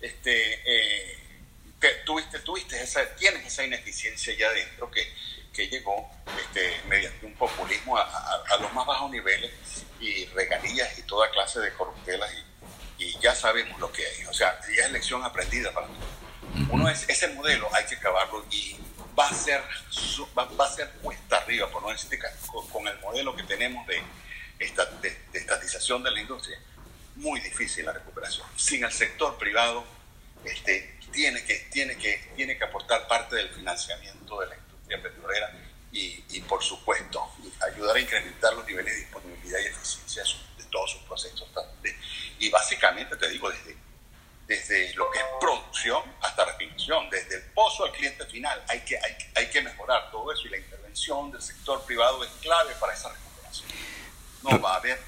[0.00, 1.18] este, eh,
[2.04, 5.06] tuviste, tuviste esa, tienes esa ineficiencia ya dentro que
[5.52, 9.50] que llegó este, mediante un populismo a, los más bajos niveles
[10.00, 12.30] y regalías y toda clase de corruptelas
[12.98, 14.24] y, y, ya sabemos lo que hay.
[14.26, 16.10] O sea, ya es lección aprendida para nosotros.
[16.70, 18.76] Uno es, ese modelo hay que acabarlo y
[19.18, 19.62] va a ser,
[20.38, 24.02] va, a ser cuesta arriba, por no decir con, con el modelo que tenemos de,
[24.58, 26.58] de, de estatización de la industria.
[27.16, 28.46] Muy difícil la recuperación.
[28.56, 29.84] Sin el sector privado,
[30.44, 35.52] este, tiene, que, tiene, que, tiene que aportar parte del financiamiento de la petrolera
[35.92, 40.22] y, y, por supuesto, ayudar a incrementar los niveles de disponibilidad y eficiencia
[40.56, 41.48] de todos sus procesos.
[42.38, 43.76] Y básicamente, te digo, desde,
[44.46, 48.96] desde lo que es producción hasta refinación, desde el pozo al cliente final, hay que,
[48.96, 52.94] hay, hay que mejorar todo eso y la intervención del sector privado es clave para
[52.94, 53.68] esa recuperación.
[54.42, 54.98] no va a haber,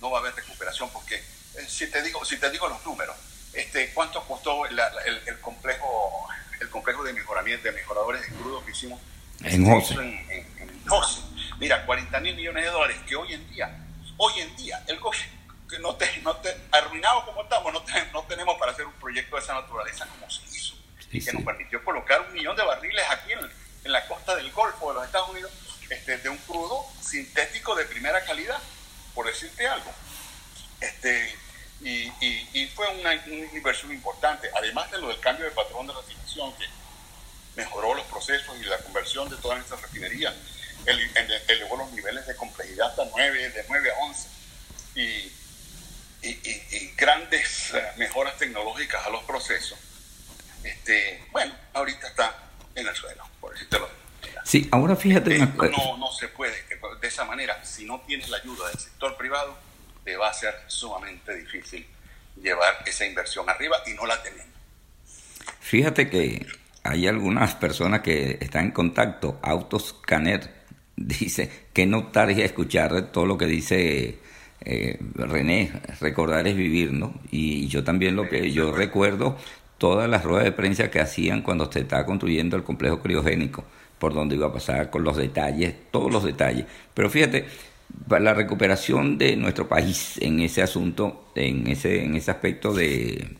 [0.00, 3.16] no va a haber recuperación porque eh, si te digo, si te digo los números,
[3.52, 4.78] este, ¿cuánto costó el,
[5.26, 6.28] el, complejo,
[6.60, 9.00] el complejo de mejoramiento de mejoradores de crudo que hicimos
[9.42, 9.94] en José?
[9.94, 11.22] En, José.
[11.58, 13.74] Mira, 40 mil millones de dólares que hoy en día,
[14.18, 15.26] hoy en día, el coche
[15.68, 17.82] que no te, no te arruinado como estamos, no,
[18.12, 20.74] no tenemos para hacer un proyecto de esa naturaleza como se hizo,
[21.10, 23.40] y que nos permitió colocar un millón de barriles aquí en,
[23.84, 25.50] en, la costa del Golfo de los Estados Unidos,
[25.88, 28.60] este, de un crudo sintético de primera calidad,
[29.16, 29.90] por decirte algo.
[30.80, 31.34] Este,
[31.80, 36.52] y, y, fue una, inversión importante, además de lo del cambio de patrón de refinación,
[36.56, 36.66] que
[37.56, 40.34] mejoró los procesos y la conversión de todas nuestras refinerías,
[41.48, 44.28] elevó los niveles de complejidad hasta 9, de 9 a 11.
[44.96, 45.32] Y,
[46.22, 49.78] y, grandes eh, mejoras tecnológicas a los procesos,
[50.62, 52.34] este, bueno, ahorita está
[52.74, 53.88] en el suelo, por decirlo.
[54.44, 55.38] Sí, ahora fíjate.
[55.38, 56.65] no, no se puede,
[57.06, 59.56] de esa manera, si no tienes la ayuda del sector privado,
[60.04, 61.86] te va a ser sumamente difícil
[62.42, 64.46] llevar esa inversión arriba y no la tenemos.
[65.60, 66.44] Fíjate que
[66.82, 69.38] hay algunas personas que están en contacto.
[69.40, 70.52] Autoscanner
[70.96, 74.18] dice que no tarde a escuchar todo lo que dice
[74.62, 77.14] eh, René, recordar es vivir, ¿no?
[77.30, 79.38] Y yo también lo que yo recuerdo
[79.78, 83.64] todas las ruedas de prensa que hacían cuando se estaba construyendo el complejo criogénico,
[83.98, 86.66] por donde iba a pasar, con los detalles, todos los detalles.
[86.94, 87.46] Pero fíjate,
[88.08, 93.36] la recuperación de nuestro país en ese asunto, en ese, en ese aspecto de,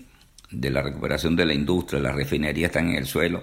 [0.51, 3.43] de la recuperación de la industria, las refinerías están en el suelo,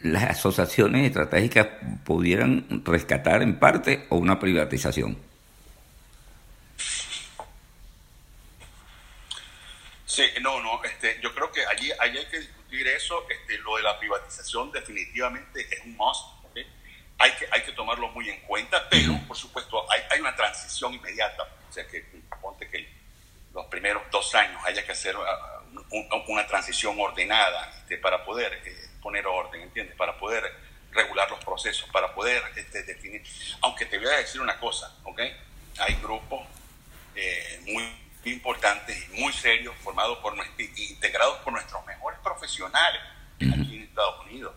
[0.00, 1.68] las asociaciones estratégicas
[2.04, 5.18] pudieran rescatar en parte o una privatización.
[10.06, 13.24] Sí, no, no, este, yo creo que allí, hay que discutir eso.
[13.28, 16.37] Este, lo de la privatización definitivamente es un must.
[17.18, 20.94] Hay, que, hay que tomarlo muy en cuenta, pero por supuesto hay, hay una transición
[20.94, 21.42] inmediata.
[21.68, 22.00] O sea, que
[22.40, 22.88] ponte que
[23.52, 28.88] los primeros dos años haya que hacer uh, una transición ordenada este, para poder eh,
[29.02, 29.96] poner orden, ¿entiendes?
[29.96, 30.44] Para poder
[30.92, 33.22] regular los procesos, para poder este, definir.
[33.62, 35.20] Aunque te voy a decir una cosa, ¿ok?
[35.80, 36.46] Hay grupos
[37.14, 37.84] eh, muy
[38.24, 40.34] importantes y muy serios, formados por
[40.76, 43.00] integrados por nuestros mejores profesionales
[43.36, 44.54] aquí en Estados Unidos,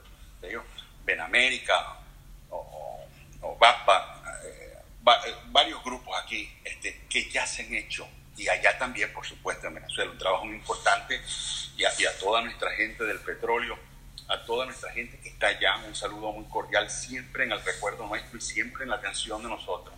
[1.06, 2.01] Benamérica
[4.44, 4.78] eh,
[5.28, 9.68] eh, varios grupos aquí este, que ya se han hecho y allá también, por supuesto,
[9.68, 11.22] en Venezuela, un trabajo muy importante
[11.78, 13.78] y a, toda nuestra gente del petróleo,
[14.28, 18.08] a toda nuestra gente que está allá, un saludo muy cordial, siempre en el recuerdo
[18.08, 19.94] nuestro y siempre en la atención de nosotros.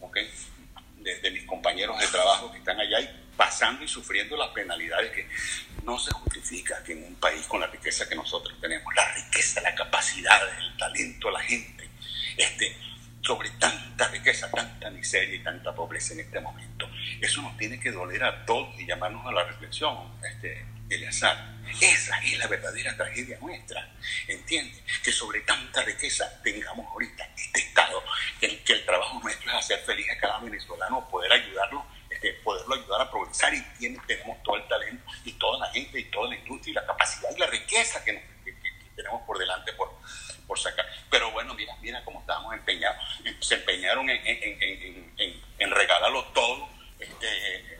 [0.00, 0.30] ¿okay?
[1.22, 5.28] de, mis compañeros de trabajo que están allá y pasando y sufriendo las penalidades que
[5.84, 9.60] no se justifica que en un país con la riqueza que nosotros tenemos, la riqueza,
[9.60, 11.88] la capacidad, el talento, la gente,
[12.36, 12.76] este,
[13.26, 16.88] sobre tanta riqueza, tanta miseria y tanta pobreza en este momento.
[17.20, 21.56] Eso nos tiene que doler a todos y llamarnos a la reflexión, este, Eleazar.
[21.80, 23.88] Esa es la verdadera tragedia nuestra.
[24.28, 24.80] ¿Entiendes?
[25.02, 28.02] Que sobre tanta riqueza tengamos ahorita este Estado,
[28.40, 32.74] en que el trabajo nuestro es hacer feliz a cada venezolano, poder ayudarlo, este, poderlo
[32.76, 33.62] ayudar a progresar y
[34.06, 37.30] tenemos todo el talento y toda la gente y toda la industria y la capacidad
[37.34, 38.36] y la riqueza que,
[38.94, 39.90] tenemos por delante por,
[40.46, 40.86] por sacar.
[41.10, 42.96] Pero bueno, mira, mira cómo estamos empeñados.
[43.40, 46.66] Se empeñaron en, en, en, en regalarlo todo.
[46.98, 47.76] Este,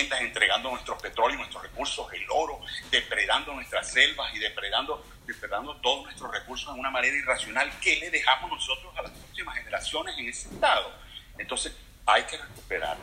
[0.00, 2.60] entregando nuestros petróleos, nuestros recursos, el oro,
[2.90, 7.70] depredando nuestras selvas y depredando, depredando todos nuestros recursos de una manera irracional.
[7.80, 10.92] ¿Qué le dejamos nosotros a las próximas generaciones en ese estado?
[11.38, 11.74] Entonces,
[12.06, 12.96] hay que recuperar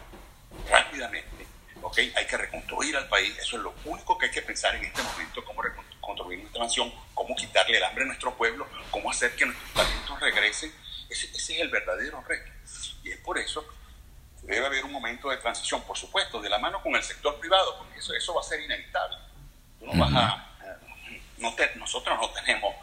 [0.69, 1.45] rápidamente,
[1.81, 1.97] ¿ok?
[2.15, 3.37] Hay que reconstruir al país.
[3.37, 6.93] Eso es lo único que hay que pensar en este momento, cómo reconstruir nuestra nación,
[7.13, 10.73] cómo quitarle el hambre a nuestro pueblo, cómo hacer que nuestros talentos regresen.
[11.09, 12.51] Ese, ese es el verdadero reto.
[13.03, 13.65] Y es por eso
[14.47, 14.69] debe
[15.29, 18.41] de transición, por supuesto, de la mano con el sector privado, porque eso, eso va
[18.41, 19.17] a ser inevitable.
[19.81, 20.47] no vas a,
[21.37, 22.75] no nosotros no tenemos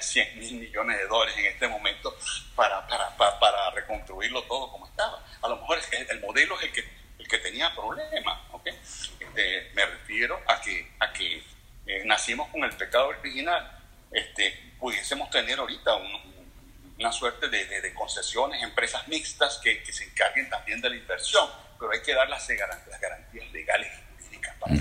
[0.00, 2.16] 100 eh, mil millones de dólares en este momento
[2.54, 5.22] para, para, para, reconstruirlo todo como estaba.
[5.42, 8.40] A lo mejor el, el modelo es el que, el que tenía problemas.
[8.50, 8.74] ¿okay?
[9.20, 11.44] Este, me refiero a que, a que
[11.86, 13.80] eh, nacimos con el pecado original.
[14.10, 16.34] Este, pudiésemos tener ahorita un,
[16.98, 21.48] una suerte de, de, concesiones, empresas mixtas que, que, se encarguen también de la inversión,
[21.78, 24.74] pero hay que dar las, las garantías legales y jurídicas para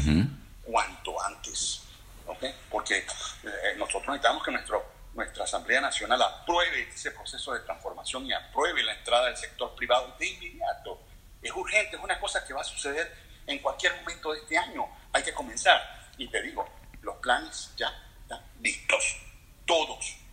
[0.64, 1.84] cuanto antes,
[2.26, 2.56] ¿okay?
[2.70, 8.34] porque eh, nosotros necesitamos que nuestro, nuestra Asamblea Nacional apruebe ese proceso de transformación y
[8.34, 11.02] apruebe la entrada del sector privado de inmediato.
[11.42, 13.14] Es urgente, es una cosa que va a suceder
[13.46, 14.88] en cualquier momento de este año.
[15.12, 15.82] Hay que comenzar.
[16.18, 16.68] Y te digo,
[17.02, 19.18] los planes ya están listos,
[19.66, 20.24] todos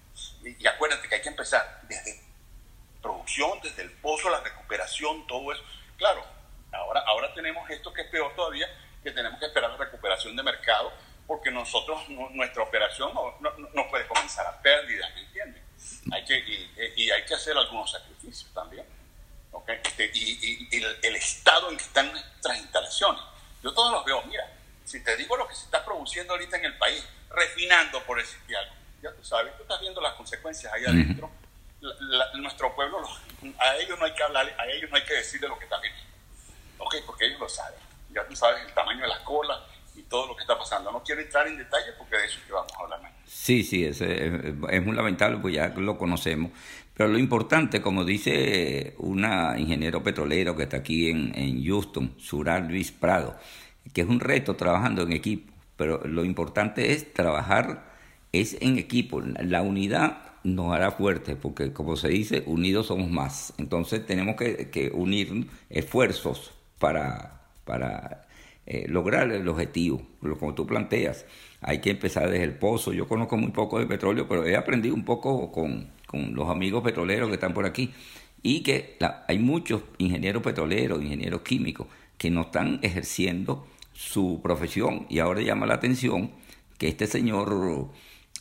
[0.43, 2.21] y acuérdate que hay que empezar desde
[3.03, 5.63] producción, desde el pozo, la recuperación, todo eso,
[5.97, 6.25] Claro,
[7.07, 8.69] ahora, tenemos esto que es peor todavía,
[9.03, 10.93] que tenemos que esperar la recuperación de mercado,
[11.27, 15.63] porque nosotros, nuestra operación no, no, puede comenzar a pérdida, ¿me entiendes?
[16.13, 16.39] Hay que,
[16.97, 18.85] y, hay que hacer algunos sacrificios también.
[19.53, 19.79] ¿okay?
[19.83, 20.69] Este, y,
[21.03, 23.23] el, estado en que están nuestras instalaciones.
[23.63, 24.45] Yo todos los veo, mira,
[24.85, 28.57] si te digo lo que se está produciendo ahorita en el país, refinando por decirte
[28.57, 31.31] algo, ya tú sabes, tú estás viendo las consecuencias ahí adentro.
[32.35, 33.09] nuestro pueblo,
[33.59, 35.79] a ellos no hay que hablar, a ellos no hay que decirle lo que está
[35.79, 36.10] viendo.
[36.81, 36.97] ¿Ok?
[37.07, 37.79] Porque ellos lo saben.
[38.15, 39.59] Ya tú sabes el tamaño de las colas
[39.95, 40.91] y todo lo que está pasando.
[40.91, 43.85] No quiero entrar en detalle porque de eso es que vamos a hablar Sí, sí,
[43.85, 46.51] es, es muy lamentable, pues ya lo conocemos.
[46.95, 52.69] Pero lo importante, como dice una ingeniero petrolero que está aquí en, en Houston, Sural
[52.69, 53.39] Luis Prado,
[53.95, 57.91] que es un reto trabajando en equipo, pero lo importante es trabajar
[58.33, 59.21] es en equipo.
[59.21, 63.55] La unidad nos hará fuerte, porque como se dice, unidos somos más.
[63.59, 68.27] Entonces tenemos que, unir esfuerzos para, para
[68.67, 70.03] eh, lograr el objetivo,
[70.39, 71.27] como tú planteas.
[71.61, 72.93] Hay que empezar desde el pozo.
[72.93, 77.29] Yo conozco muy poco de petróleo, pero he aprendido un poco con, los amigos petroleros
[77.29, 77.93] que están por aquí.
[78.43, 78.97] Y que
[79.29, 85.07] hay muchos ingenieros petroleros, ingenieros químicos, que no están ejerciendo su profesión.
[85.09, 86.31] Y ahora llama la atención
[86.79, 87.91] que este señor,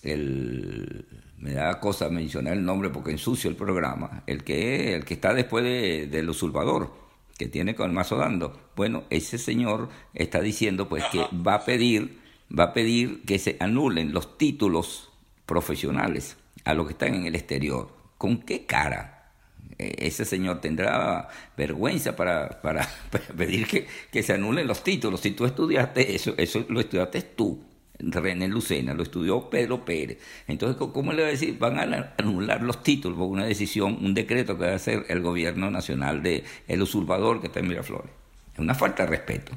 [0.04, 1.06] el,
[1.38, 5.34] me da cosa mencionar el nombre porque ensucio el programa, el que, el que está
[5.34, 7.09] después de, del usurpador,
[7.40, 8.60] que tiene con el mazo dando.
[8.76, 12.20] Bueno, ese señor está diciendo pues que va a pedir,
[12.52, 15.10] va a pedir que se anulen los títulos
[15.46, 17.96] profesionales a los que están en el exterior.
[18.18, 19.32] ¿Con qué cara?
[19.78, 22.86] E, ese señor tendrá vergüenza para, para,
[23.38, 25.22] pedir que, que, se anulen los títulos.
[25.22, 27.64] Si tú estudiaste eso, eso lo estudiaste tú.
[28.00, 30.20] René Lucena, lo estudió Pedro Pérez.
[30.48, 31.58] Entonces, ¿cómo le va a decir?
[31.58, 35.22] Van a anular los títulos por una decisión, un decreto que va a hacer el
[35.22, 38.12] gobierno nacional de el usurpador que está en Miraflores.
[38.54, 39.52] Es una falta de respeto.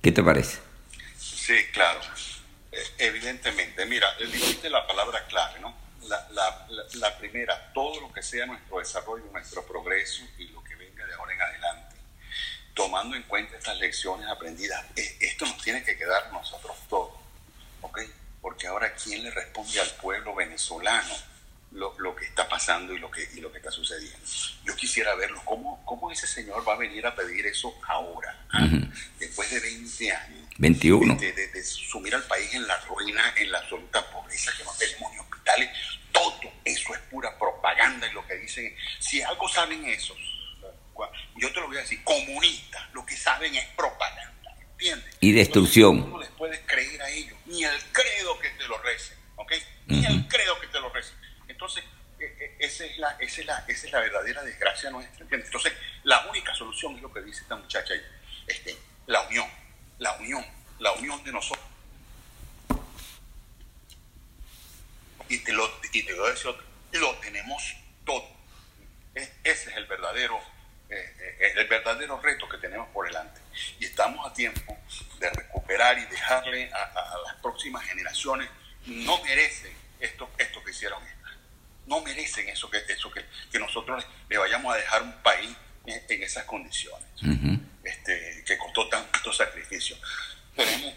[0.00, 0.58] ¿Qué te parece?
[1.18, 2.00] Sí, claro.
[2.72, 5.74] Eh, evidentemente, mira, dijiste la palabra clave, ¿no?
[6.08, 10.76] La, la, la primera, todo lo que sea nuestro desarrollo, nuestro progreso y lo que
[10.76, 11.85] venga de ahora en adelante
[12.76, 17.14] tomando en cuenta estas lecciones aprendidas, esto nos tiene que quedar nosotros todos,
[17.80, 18.00] ¿ok?
[18.42, 21.14] Porque ahora, ¿quién le responde al pueblo venezolano
[21.72, 24.20] lo, que está pasando y lo que, y lo que está sucediendo?
[24.62, 28.68] Yo quisiera verlo, ¿cómo, cómo ese señor va a venir a pedir eso ahora, ah?
[29.18, 30.50] después de 20 años?
[30.58, 31.14] 21.
[31.16, 35.12] De, de, sumir al país en la ruina, en la absoluta pobreza, que no tenemos
[35.12, 35.70] ni hospitales,
[36.12, 40.35] todo eso es pura propaganda y lo que dicen, si algo saben esos,
[41.38, 45.16] yo te lo voy a decir, comunistas, lo que saben es propaganda, ¿entiendes?
[45.20, 46.10] Y destrucción.
[46.10, 49.52] no les puedes creer a ellos, ni el credo que te lo recen, ¿ok?
[49.86, 51.16] Ni el credo que te lo recen.
[51.48, 51.84] Entonces,
[52.18, 55.48] e, e, esa es, la, esa, es la, esa es la verdadera desgracia nuestra, ¿entiendes?
[55.48, 55.72] Entonces,
[56.04, 58.02] la única solución es lo que dice esta muchacha ahí,
[58.46, 59.48] este, la unión,
[59.98, 60.44] la unión,
[60.78, 61.66] la unión de nosotros.
[65.28, 66.54] Y te lo, y te voy a decir
[66.92, 68.24] lo tenemos todo.
[69.14, 70.40] E, ese es el verdadero
[70.88, 73.40] eh, eh, el verdadero reto que tenemos por delante.
[73.80, 74.76] Y estamos a tiempo
[75.18, 78.48] de recuperar y dejarle a, las próximas generaciones,
[78.86, 81.32] no merecen esto, esto que hicieron estas.
[81.86, 85.50] No merecen eso que, eso que, que nosotros le vayamos a dejar un país
[85.86, 87.06] en, esas condiciones,
[87.84, 89.96] este, que costó tanto sacrificio.
[90.54, 90.94] Tenemos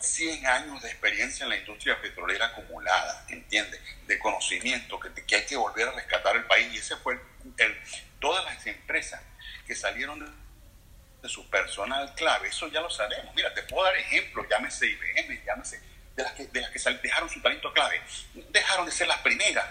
[0.00, 3.80] 100 años de experiencia en la industria petrolera acumulada, ¿entiendes?
[4.06, 6.72] De conocimiento, que, que hay que volver a rescatar el país.
[6.74, 7.20] Y ese fue
[7.58, 7.80] el,
[8.18, 9.22] todas las empresas
[9.66, 13.34] que salieron de, su personal clave, eso ya lo sabemos.
[13.34, 15.80] Mira, te puedo dar ejemplos, llámese IBM, llámese,
[16.16, 18.00] de las que, de las que dejaron su talento clave.
[18.48, 19.66] Dejaron de ser las primeras.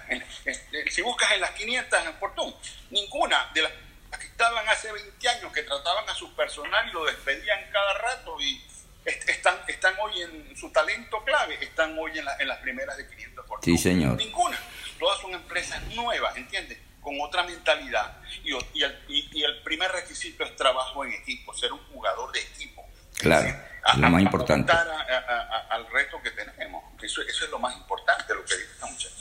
[0.92, 2.56] si buscas en las 500 en Fortune,
[2.92, 3.72] ninguna de las
[4.20, 8.40] que estaban hace 20 años, que trataban a su personal y lo despedían cada rato
[8.40, 8.64] y
[9.06, 13.48] están, están hoy en su talento clave, están hoy en, en las primeras de 500
[13.48, 13.76] Fortune.
[13.76, 14.16] Sí, señor.
[14.18, 14.60] Ninguna.
[15.00, 16.78] Todas son empresas nuevas, ¿entiendes?
[17.10, 21.74] Con otra mentalidad y, y, el, y, el, primer requisito es trabajo en equipo, ser
[21.74, 22.86] un jugador de equipo.
[23.18, 24.72] Claro, es lo más importante.
[24.72, 26.84] al reto que tenemos.
[27.02, 29.16] Eso, eso, es lo más importante, lo que dice esta muchacha.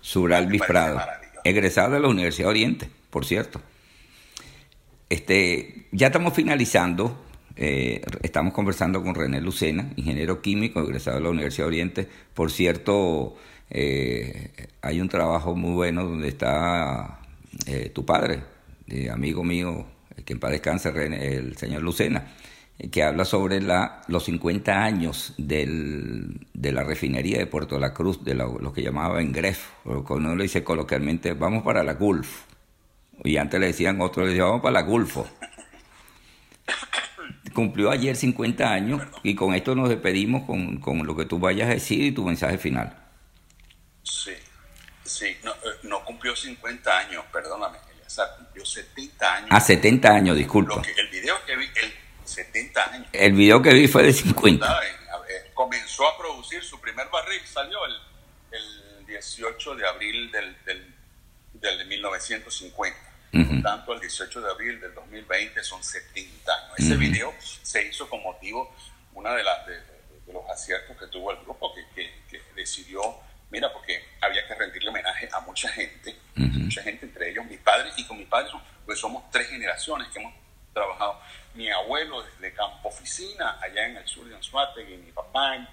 [0.00, 1.00] Suralvis Prado,
[1.42, 3.60] egresado de la Universidad Oriente, por cierto.
[5.10, 7.20] Este, ya estamos finalizando.
[7.56, 12.08] Eh, estamos conversando con René Lucena, ingeniero químico, egresado de la Universidad Oriente.
[12.32, 13.36] Por cierto,
[13.70, 17.18] eh, hay un trabajo muy bueno donde está
[17.66, 18.42] eh, tu padre,
[18.88, 19.86] eh, amigo mío,
[20.24, 22.34] que en paz descanse, el señor Lucena,
[22.90, 28.24] que habla sobre la, los 50 años del, de la refinería de Puerto La Cruz,
[28.24, 32.42] de lo, que llamaba Engref, o como uno lo dice coloquialmente, vamos para la Gulf.
[33.22, 35.26] Y antes le decían, otros le decían, vamos para la Gulfo.
[37.54, 41.68] Cumplió ayer 50 años y con esto nos despedimos con, con lo que tú vayas
[41.68, 42.96] a decir y tu mensaje final.
[44.02, 44.32] Sí,
[45.14, 49.48] sí, no, eh, no cumplió 50 años, perdóname, Eleazar, cumplió 70 años.
[49.52, 50.76] A 70 años, disculpa.
[50.76, 51.94] Lo que- el video que vi, el
[52.24, 53.08] 70 años.
[53.12, 54.66] El video que vi fue de 50.
[54.66, 54.94] ¿saben?
[55.12, 57.94] A ver, comenzó a producir su primer barril, salió el,
[58.52, 60.94] el 18 de abril del, del,
[61.54, 62.98] del 1950.
[63.32, 63.44] Ujú.
[63.48, 66.78] Por tanto, el 18 de abril del 2020 son 70 años.
[66.78, 67.00] Ese Ujú.
[67.00, 68.74] video se hizo con motivo,
[69.14, 69.84] una de, las de, de-
[70.26, 73.02] de los aciertos que tuvo el grupo, que, que- que decidió,
[73.54, 77.90] mira, porque había que rendirle homenaje a mucha gente, mucha gente, entre ellos mi padre,
[77.96, 80.34] y con mi padre, son- pues somos tres generaciones que hemos
[80.72, 81.20] trabajado.
[81.54, 85.68] Mi abuelo desde Campo Oficina, allá en el sur de Anzuategui, mi papá en,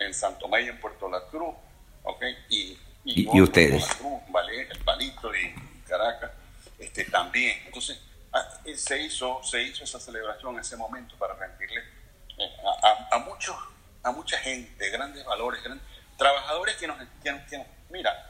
[0.00, 1.54] en Santo Tomé y en Puerto La Cruz,
[2.02, 2.22] ¿ok?
[2.48, 3.84] Y, Y- y en ustedes.
[3.84, 5.54] Puerto La Cruz, Vale- el Palito y
[5.86, 6.30] Caracas,
[6.78, 7.60] este, también.
[7.66, 8.00] Entonces,
[8.32, 11.80] ah, eh, se hizo, se hizo esa celebración en ese momento para rendirle
[12.38, 12.50] eh,
[12.82, 13.54] a, a- a muchos,
[14.02, 15.86] a mucha gente, grandes valores, grandes,
[16.22, 18.28] trabajadores que nos, que que nos- mira,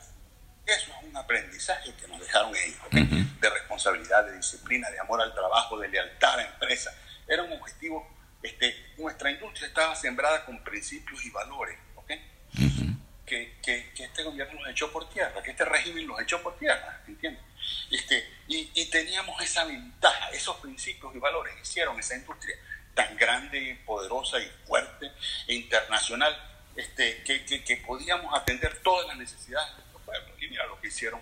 [0.66, 2.94] eso es un aprendizaje que nos dejaron ellos, ¿ok?
[2.94, 3.40] Ujú.
[3.40, 6.94] de responsabilidad, de disciplina, de amor al trabajo, de lealtad a la empresa.
[7.26, 8.08] Era un objetivo,
[8.42, 12.10] este, nuestra industria estaba sembrada con principios y valores, ¿ok?
[12.54, 12.96] Ujú.
[13.26, 16.56] que, que, que este gobierno los echó por tierra, que este régimen los echó por
[16.58, 17.42] tierra, ¿entiendes?
[17.90, 22.56] Este, y, y teníamos esa ventaja, esos principios y valores hicieron esa industria
[22.94, 25.10] tan grande, poderosa y fuerte
[25.48, 26.32] e internacional,
[26.76, 30.34] este, que, que, que podíamos atender todas las necesidades de nuestro pueblo.
[30.40, 31.20] Y mira lo que hicieron,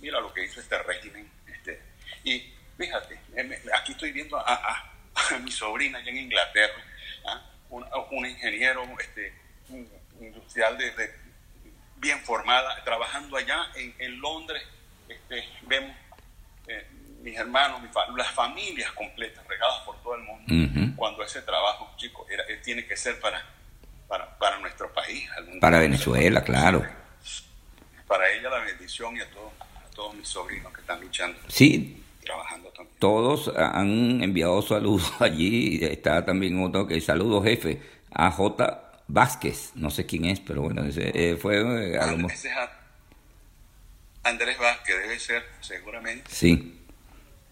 [0.00, 1.30] mira lo que hizo este régimen.
[1.46, 1.82] Este,
[2.24, 4.92] y fíjate, eh, aquí estoy viendo a, a-
[5.34, 6.82] a mi sobrina allá en Inglaterra,
[7.26, 7.42] ¿ah?
[7.70, 9.34] un, un ingeniero este,
[9.68, 11.14] un industrial de, de-
[11.96, 14.62] bien formada, trabajando allá en, en Londres.
[15.08, 15.96] Este, vemos
[16.68, 16.86] eh,
[17.20, 20.44] mis hermanos, mi fa- las familias completas regadas por todo el mundo.
[20.54, 20.94] Ujú.
[20.96, 23.44] Cuando ese trabajo, chicos, era- eh, tiene que ser para,
[24.08, 25.28] para, para nuestro país.
[25.60, 25.78] Para.
[25.78, 26.84] Venezuela, claro.
[28.06, 32.02] Para ella la bendición y a todos, a todos mis sobrinos que están luchando Sí,
[32.24, 32.96] trabajando también.
[32.98, 35.78] todos han enviado saludos allí.
[35.84, 37.82] Está también otro que saludos, jefe.
[38.10, 38.84] A J.
[39.08, 41.56] Vázquez, no sé quién es, pero bueno, ese, eh, fue
[41.92, 42.32] eh, a lo mejor.
[42.32, 42.72] Ese es a-
[44.24, 46.30] Andrés Vázquez, debe ser, seguramente.
[46.30, 46.80] Sí,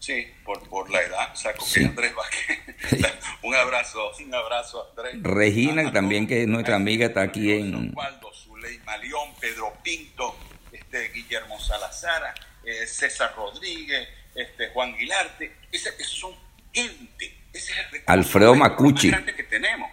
[0.06, 1.74] Sí, por, por la edad, saco Sí.
[1.74, 2.58] que es Andrés Vázquez.
[3.42, 5.16] un abrazo, un abrazo, Andrés.
[5.20, 10.38] Regina, también, que es nuestra amiga, está aquí en- Osvaldo, Zuleima León, Pedro Pinto,
[10.70, 12.32] este, Guillermo Salazar,
[12.64, 15.56] eh, César Rodríguez, este, Juan Guilarte.
[15.72, 16.34] Ese, esos son
[16.72, 17.36] gente.
[17.52, 19.10] Ese es el Alfredo más Macucci.
[19.10, 19.90] grande que tenemos.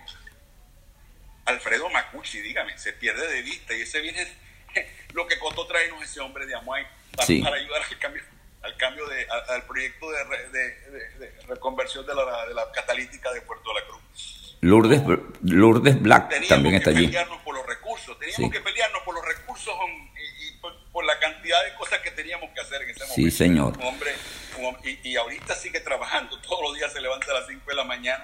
[1.46, 4.28] Alfredo Macucci, dígame, se pierde de vista y ese viene
[5.14, 6.86] lo que costó traernos ese hombre de Amuay
[7.16, 7.42] para, Sí.
[7.42, 8.22] para ayudar al cambio
[8.64, 12.54] al cambio de a- al proyecto de, re- de- de- de reconversión de la, de
[12.54, 14.58] la catalítica de Puerto La Cruz.
[14.62, 15.02] Lourdes,
[15.42, 17.08] Lourdes Black Teníamos también está que allí.
[17.08, 18.50] pelearnos por los recursos, teníamos Sí.
[18.50, 19.74] que pelearnos por los recursos
[20.16, 23.16] y, y por, por la cantidad de cosas que teníamos que hacer en ese momento.
[23.16, 23.78] Sí, señor.
[23.78, 24.12] Un hombre,
[24.60, 27.76] un y, y ahorita sigue trabajando, todos los días se levanta a las 5 de
[27.76, 28.24] la mañana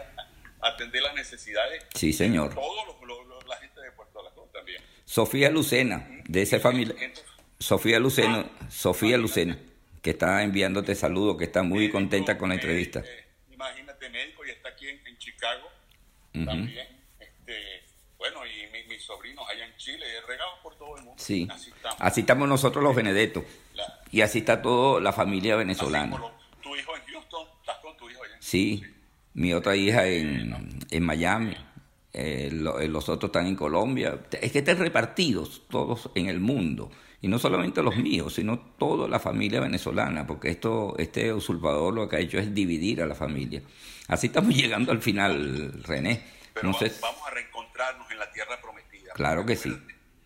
[0.62, 2.54] a atender las necesidades Sí, señor.
[2.56, 4.82] todos los, los- los- la gente de Puerto La Cruz también.
[5.04, 6.96] Sofía Lucena, de esa familia.
[7.60, 9.58] Sofía Lucena, Sofía Lucena,
[10.02, 13.00] que está enviándote saludos, que está muy médico, contenta con la eh, entrevista.
[13.02, 15.68] eh, imagínate, médico, y está aquí en, en Chicago
[16.36, 16.45] Ujú.
[16.45, 16.88] también.
[17.20, 17.84] Este,
[18.18, 21.22] bueno, y mi- mis sobrinos allá en Chile, regados por todo el mundo.
[21.22, 21.97] Sí, Así estamos.
[22.02, 23.43] así estamos nosotros los Benedettos.
[23.74, 26.18] La- Y así está toda la familia venezolana.
[26.18, 26.32] lo-
[26.62, 28.36] tu hijo en Houston, estás con tu hijo allá.
[28.36, 28.84] en- Sí,
[29.34, 31.56] mi otra hija en, en Miami,
[32.14, 34.20] eh, lo- eh, los otros están en Colombia.
[34.41, 36.91] Es que están repartidos todos en el mundo.
[37.22, 42.07] Y no solamente los míos, sino toda la familia venezolana, porque esto, este usurpador lo
[42.07, 43.61] que ha hecho es dividir a la familia.
[44.07, 46.24] Así estamos llegando al final, René.
[46.53, 49.13] Pero No va- sé, vamos a reencontrarnos en la tierra prometida.
[49.13, 49.70] Claro que sí.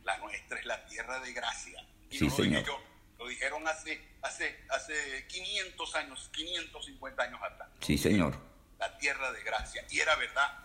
[0.03, 1.83] La nuestra es la tierra de gracia.
[2.11, 2.63] Y Sí, no lo señor.
[2.65, 2.79] yo,
[3.17, 7.69] lo dijeron hace, hace, hace 500 años, 550 años atrás.
[7.81, 8.37] sí señor,
[8.79, 9.83] La tierra de gracia.
[9.89, 10.59] Y era verdad.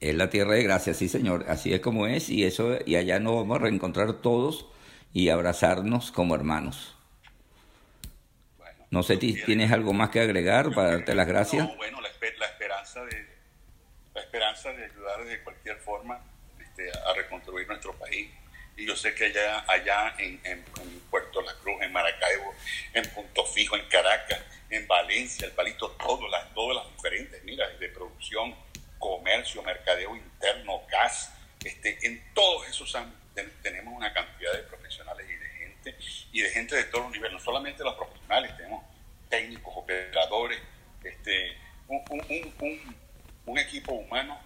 [0.00, 3.18] Es la tierra de gracia, sí señor, así es como es, y eso, y allá
[3.20, 4.66] nos vamos a reencontrar todos
[5.12, 6.94] y abrazarnos como hermanos.
[8.58, 11.66] Bueno, No sé si tienes algo más que agregar para darte las gracias.
[11.68, 13.34] No, bueno, la, espe- la esperanza de
[14.14, 16.20] la esperanza de ayudar de cualquier forma
[16.60, 18.28] este, a reconstruir nuestro país.
[18.76, 20.64] Y yo sé que allá, allá en, en-
[21.10, 22.52] Puerto La Cruz, en Maracaibo,
[22.92, 24.40] en Punto Fijo, en Caracas,
[24.70, 28.52] en Valencia, el palito, todas las, todas las diferentes, mira, de producción,
[29.04, 31.30] comercio, mercadeo interno, gas,
[31.62, 35.96] este, en todos esos ámbitos ten- tenemos una cantidad de profesionales y de gente
[36.32, 38.82] y de gente de todos los niveles, no solamente los profesionales, tenemos
[39.28, 40.58] técnicos, operadores,
[41.02, 41.54] este,
[41.88, 42.02] un,
[43.44, 44.40] un, equipo humano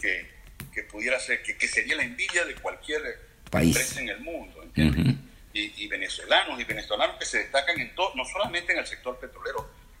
[0.00, 0.30] que,
[0.72, 3.02] que pudiera ser, que, que, sería la envidia de cualquier
[3.50, 4.64] país empresa en el mundo.
[4.76, 9.18] y, y, venezolanos y venezolanos que se destacan en todo, no solamente en el sector
[9.18, 9.58] petrolero,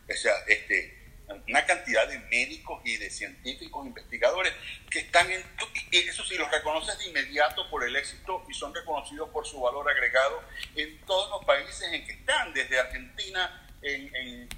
[0.08, 1.03] o sea, este,
[1.48, 4.52] una cantidad de médicos y de científicos, investigadores
[4.90, 5.42] que están en,
[5.90, 9.60] y eso sí, los reconoces de inmediato por el éxito y son reconocidos por su
[9.60, 10.42] valor agregado
[10.76, 14.48] en todos los países en que están, desde Argentina, en, en,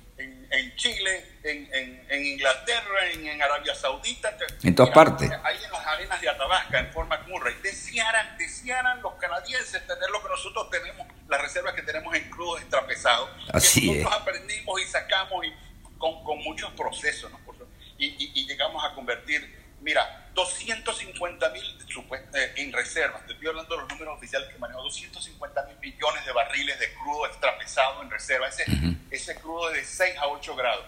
[0.50, 4.36] en, Chile, en, Inglaterra, en, Arabia Saudita.
[4.62, 5.30] En todas partes.
[5.42, 7.54] Ahí en las arenas de Atabasca, en forma Murray.
[7.62, 12.58] Desearan, desearan los canadienses tener lo que nosotros tenemos, las reservas que tenemos en crudo
[12.58, 13.28] extrapesado.
[13.52, 15.65] Así que nosotros aprendimos y sacamos y
[15.98, 17.46] con, con muchos procesos, ¿no?
[17.98, 19.40] Y, y, llegamos a convertir,
[19.80, 21.64] mira, 250 mil
[22.34, 26.26] eh, en reservas, te estoy hablando de los números oficiales que manejo, 250 mil millones
[26.26, 28.66] de barriles de crudo extrapesado en reserva, ese,
[29.10, 30.84] ese crudo es de 6 a 8 grados.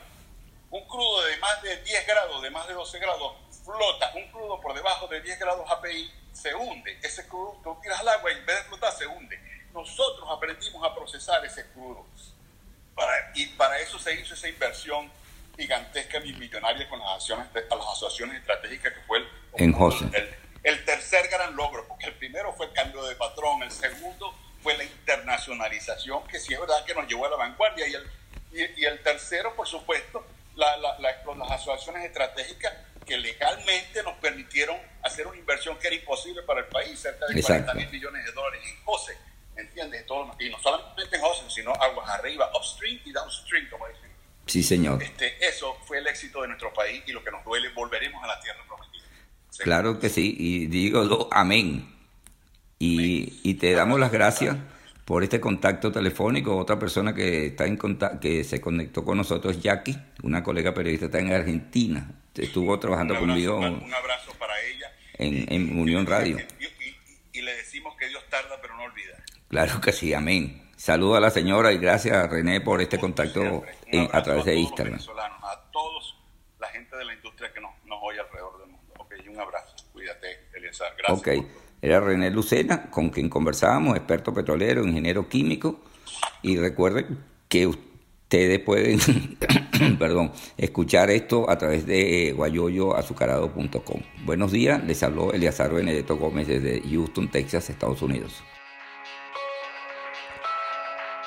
[0.70, 4.12] Un crudo de más de 10 grados, de más de 12 grados, flota.
[4.14, 6.98] Un crudo por debajo de 10 grados API se hunde.
[7.02, 9.40] Ese crudo, tú tiras al agua y en vez de flotar se hunde.
[9.72, 12.06] Nosotros aprendimos a procesar ese crudo
[13.34, 15.10] y para eso se hizo esa inversión
[15.56, 20.06] gigantesca y millonaria con las, acciones, las asociaciones estratégicas que fue el, en José.
[20.62, 24.76] El, tercer gran logro, porque el primero fue el cambio de patrón, el segundo fue
[24.76, 28.84] la internacionalización, que sí es verdad que nos llevó a la vanguardia, y el, y,
[28.84, 30.24] el tercero, por supuesto,
[30.56, 32.72] la, la, las asociaciones estratégicas
[33.06, 37.40] que legalmente nos permitieron hacer una inversión que era imposible para el país, cerca de
[37.40, 39.16] 40 mil millones de dólares en José
[39.58, 40.06] ¿entiendes?
[40.06, 44.10] Todo, y no solamente en Ocean, sino aguas arriba, upstream y downstream, como dicen.
[44.46, 45.02] Sí, señor.
[45.02, 48.26] Este, eso fue el éxito de nuestro país y lo que nos duele, volveremos a
[48.26, 49.04] la tierra prometida.
[49.58, 51.94] Claro que sí, y digo amén.
[52.78, 54.56] Y, y te damos las gracias
[55.08, 56.56] por este contacto telefónico.
[56.56, 61.06] Otra persona que está en contacto, que se conectó con nosotros, Jackie, una colega periodista
[61.06, 62.10] está en Argentina.
[62.34, 63.56] Estuvo trabajando conmigo.
[63.56, 64.92] Un abrazo para ella.
[65.14, 66.38] En, en Unión Radio.
[67.32, 69.17] y, le decimos que Dios tarda, pero no olvida.
[69.48, 70.68] Claro que sí, amén.
[70.76, 73.64] Saludo a la señora y gracias a René por este contacto
[74.12, 75.00] a través de Instagram.
[75.42, 76.16] A todos
[76.60, 77.72] la gente de la industria que nos,
[78.02, 78.94] oye alrededor del mundo.
[78.98, 79.74] Ok, un abrazo.
[79.92, 80.88] Cuídate, Eliezer.
[80.98, 81.18] Gracias.
[81.18, 81.46] Ok.
[81.80, 85.80] Era René Lucena, con quien conversábamos, experto petrolero, ingeniero químico.
[86.42, 89.00] Y recuerden que ustedes pueden
[89.98, 94.02] perdón, escuchar esto a través de guayoyoazucarado.com.
[94.24, 98.42] Buenos días, les habló Eliazar Benedetto Gómez desde Houston, Texas, Estados Unidos.